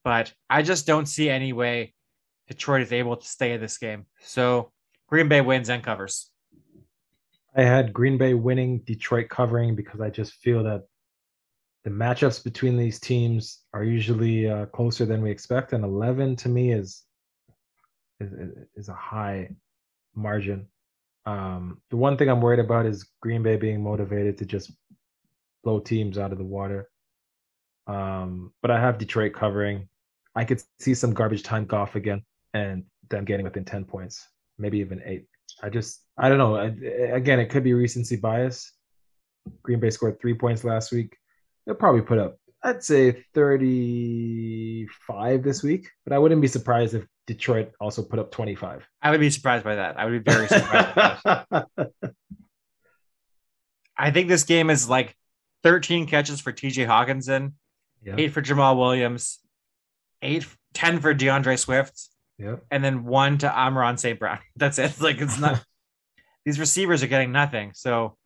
[0.03, 1.93] But I just don't see any way
[2.49, 4.07] Detroit is able to stay in this game.
[4.21, 4.73] So
[5.09, 6.31] Green Bay wins and covers.
[7.55, 10.85] I had Green Bay winning, Detroit covering because I just feel that
[11.85, 16.49] the matchups between these teams are usually uh, closer than we expect, and 11 to
[16.49, 17.05] me is
[18.21, 18.33] is,
[18.77, 19.49] is a high
[20.15, 20.67] margin.
[21.25, 24.73] Um, the one thing I'm worried about is Green Bay being motivated to just
[25.65, 26.91] blow teams out of the water.
[27.87, 29.89] Um, but I have Detroit covering.
[30.35, 32.23] I could see some garbage time Goff again,
[32.53, 34.29] and them getting within 10 points,
[34.59, 35.27] maybe even eight.
[35.63, 36.57] I just I don't know.
[36.57, 38.73] Again, it could be recency bias,
[39.63, 41.17] Green Bay scored three points last week.
[41.67, 47.05] They'll probably put up, I'd say, 35 this week, but I wouldn't be surprised if
[47.27, 48.87] Detroit also put up 25.
[49.03, 49.99] I would be surprised by that.
[49.99, 51.47] I would be very surprised.
[53.97, 55.15] I think this game is like
[55.63, 57.53] 13 catches for TJ Hockenson,
[58.03, 58.15] yeah.
[58.17, 59.39] eight for Jamaal Williams,
[60.23, 62.01] eight, 10 for D'Andre Swift,
[62.39, 62.57] Yeah.
[62.71, 64.19] and then one to Amon-Ra St.
[64.19, 64.39] Brown.
[64.57, 64.87] That's it.
[64.87, 65.63] It's Like it's not
[66.47, 67.73] these receivers are getting nothing.
[67.75, 68.17] So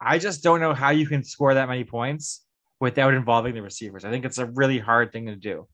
[0.00, 2.44] I just don't know how you can score that many points
[2.80, 4.04] without involving the receivers.
[4.04, 5.68] I think it's a really hard thing to do.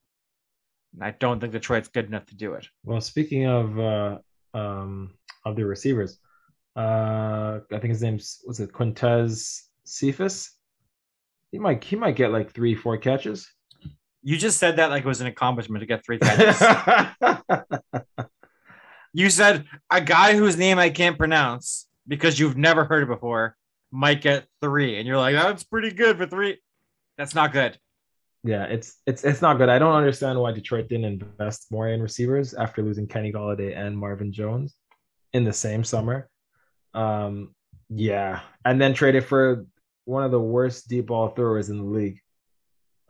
[0.94, 2.66] And I don't think Detroit's good enough to do it.
[2.84, 4.18] Well, speaking of uh,
[4.54, 6.18] um, of the receivers,
[6.74, 10.52] uh, I think his name's was it Quintez Cephus.
[11.52, 13.48] He might he might get like three four catches.
[14.22, 16.60] You just said that like it was an accomplishment to get three catches.
[19.12, 23.56] you said a guy whose name I can't pronounce because you've never heard it before
[23.92, 26.58] might get three, and you're like, that's pretty good for three.
[27.18, 27.78] That's not good.
[28.44, 29.68] yeah, it's it's it's not good.
[29.68, 33.96] I don't understand why Detroit didn't invest more in receivers after losing Kenny Golladay and
[33.96, 34.74] Marvin Jones
[35.32, 36.28] in the same summer.
[36.94, 37.54] Um,
[37.88, 39.66] yeah, and then traded for
[40.04, 42.20] one of the worst deep ball throwers in the league.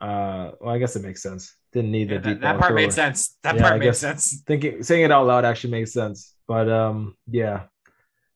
[0.00, 1.54] Uh, well, I guess it makes sense.
[1.72, 2.80] Didn't need Yeah, the that, deep that ball part thrower.
[2.80, 3.36] made sense.
[3.42, 4.42] That Yeah, I part made sense.
[4.46, 6.34] Thinking saying it out loud actually makes sense.
[6.48, 7.64] But um, yeah,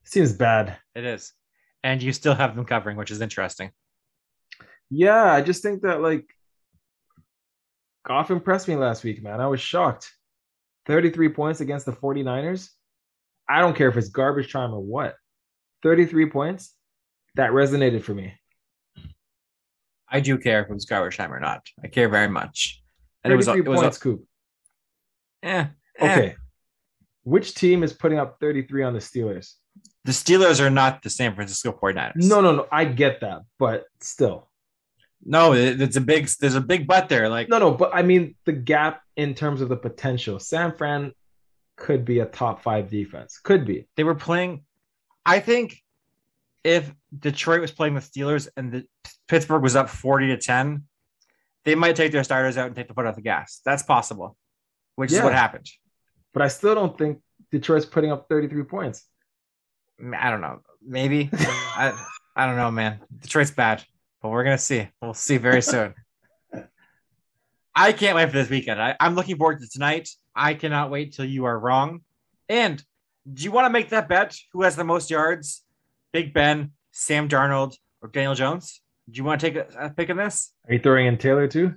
[0.03, 0.77] seems bad.
[0.95, 1.33] It is.
[1.83, 3.71] And you still have them covering, which is interesting.
[4.91, 6.25] Yeah, I just think that like
[8.05, 9.39] Goff impressed me last week, man.
[9.39, 10.11] I was shocked.
[10.87, 12.69] 33 points against the 49ers.
[13.47, 15.15] I don't care if it's garbage time or what.
[15.83, 16.73] 33 points.
[17.35, 18.33] That resonated for me.
[20.09, 21.61] I do care if it was garbage time or not.
[21.81, 22.83] I care very much.
[23.23, 24.25] And it was, 33 it was points, Coop.
[25.43, 25.67] eh,
[25.99, 26.13] eh.
[26.13, 26.35] Okay.
[27.23, 29.53] Which team is putting up 33 on the Steelers?
[30.03, 32.13] The Steelers are not the San Francisco 49ers.
[32.15, 32.67] No, no, no.
[32.71, 34.50] I get that, but still.
[35.23, 37.29] No, it's a big there's a big butt there.
[37.29, 40.39] Like No, no, but I mean the gap in terms of the potential.
[40.39, 41.13] San Fran
[41.77, 43.39] could be a top five defense.
[43.39, 43.87] Could be.
[43.95, 44.63] they were playing
[45.25, 45.81] I think
[46.63, 48.85] if Detroit was playing the Steelers and the
[49.27, 50.83] Pittsburgh was up 40 to 10,
[51.65, 53.61] they might take their starters out and take the foot off the gas.
[53.65, 54.35] That's possible.
[54.95, 55.69] Which is what happened.
[56.33, 57.19] But I still don't think
[57.51, 59.05] Detroit's putting up 33 points.
[60.17, 60.61] I don't know.
[60.85, 61.29] Maybe.
[61.33, 61.93] I
[62.35, 62.99] I don't know, man.
[63.19, 63.83] Detroit's bad,
[64.21, 64.87] but we're gonna see.
[65.01, 65.93] We'll see very soon.
[67.75, 68.81] I can't wait for this weekend.
[68.81, 70.09] I, I'm looking forward to tonight.
[70.35, 72.01] I cannot wait till you are wrong.
[72.49, 72.83] And
[73.31, 74.35] do you want to make that bet?
[74.53, 75.63] Who has the most yards?
[76.11, 78.81] Big Ben, Sam Darnold, or Daniel Jones?
[79.09, 80.51] Do you want to take a, a pick in this?
[80.67, 81.75] Are you throwing in Taylor too?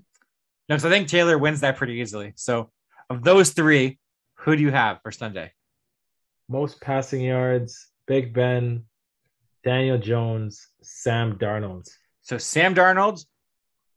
[0.68, 2.32] No, because I think Taylor wins that pretty easily.
[2.36, 2.70] So,
[3.11, 3.99] of those three,
[4.36, 5.53] who do you have for Sunday?
[6.49, 8.84] Most passing yards, Big Ben,
[9.62, 11.88] Daniel Jones, Sam Darnold.
[12.25, 13.25] So Sam Darnold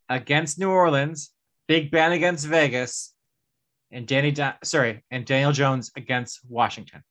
[0.09, 1.32] against New Orleans,
[1.67, 3.13] Big Ben against Vegas,
[3.89, 7.03] and Danny da- sorry, and Daniel Jones against Washington.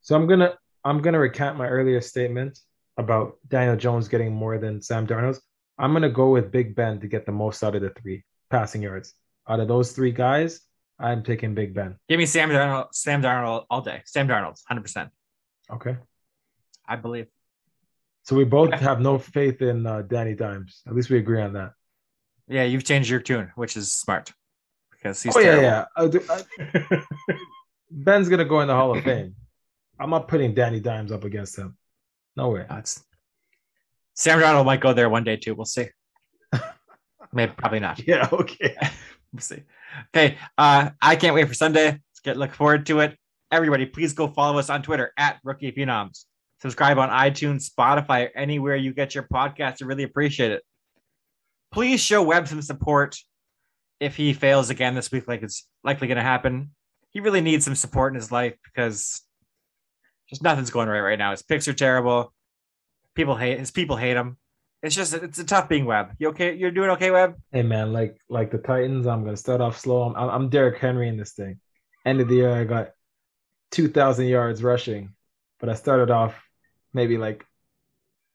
[0.00, 2.58] So I'm gonna I'm gonna recant my earlier statement
[2.96, 5.38] about Daniel Jones getting more than Sam Darnold.
[5.78, 8.80] I'm gonna go with Big Ben to get the most out of the three passing
[8.80, 9.12] yards.
[9.46, 10.60] Out of those three guys,
[10.98, 11.96] I'm picking Big Ben.
[12.08, 14.00] Give me Sam Darnold, Sam Darnold all day.
[14.06, 15.10] Sam Darnold, 100%.
[15.70, 15.96] Okay.
[16.88, 17.26] I believe.
[18.26, 20.82] So we both have no faith in uh, Danny Dimes.
[20.84, 21.74] At least we agree on that.
[22.48, 24.32] Yeah, you've changed your tune, which is smart
[24.90, 25.62] because he's oh terrible.
[25.62, 26.02] yeah, yeah.
[26.02, 27.00] Uh, do- uh,
[27.90, 29.36] Ben's gonna go in the Hall of Fame.
[30.00, 31.76] I'm not putting Danny Dimes up against him.
[32.36, 32.66] No way.
[32.68, 32.82] No,
[34.14, 35.54] Sam Darnold might go there one day too.
[35.54, 35.86] We'll see.
[37.32, 38.06] Maybe probably not.
[38.06, 38.28] Yeah.
[38.32, 38.76] Okay.
[39.32, 39.62] We'll see.
[40.14, 40.38] Okay.
[40.56, 41.86] Uh, I can't wait for Sunday.
[41.90, 43.18] Let's get look forward to it.
[43.50, 46.24] Everybody, please go follow us on Twitter at Rookie Phenoms.
[46.62, 49.82] Subscribe on iTunes, Spotify, or anywhere you get your podcast.
[49.82, 50.62] I really appreciate it.
[51.72, 53.16] Please show Webb some support
[54.00, 56.70] if he fails again this week, like it's likely going to happen.
[57.10, 59.22] He really needs some support in his life because
[60.28, 61.30] just nothing's going right right now.
[61.30, 62.32] His picks are terrible.
[63.14, 64.36] People hate his people hate him.
[64.82, 66.12] It's just it's a tough being Webb.
[66.18, 66.54] You okay?
[66.54, 67.36] You're doing okay, Webb?
[67.52, 70.02] Hey man, like like the Titans, I'm gonna start off slow.
[70.02, 71.58] I'm I'm Derrick Henry in this thing.
[72.04, 72.90] End of the year, I got
[73.70, 75.14] two thousand yards rushing,
[75.58, 76.34] but I started off
[76.96, 77.46] maybe like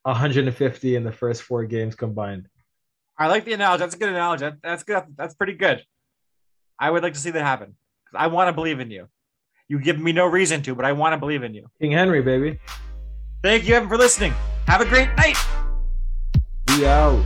[0.03, 2.47] 150 in the first four games combined.
[3.17, 3.81] I like the analogy.
[3.81, 4.49] That's a good analogy.
[4.63, 5.03] That's good.
[5.17, 5.83] That's pretty good.
[6.79, 7.75] I would like to see that happen.
[8.15, 9.07] I want to believe in you.
[9.67, 11.69] You give me no reason to, but I want to believe in you.
[11.79, 12.59] King Henry, baby,
[13.43, 14.33] Thank you, Evan, for listening.
[14.67, 15.37] Have a great night.
[16.67, 17.23] be out.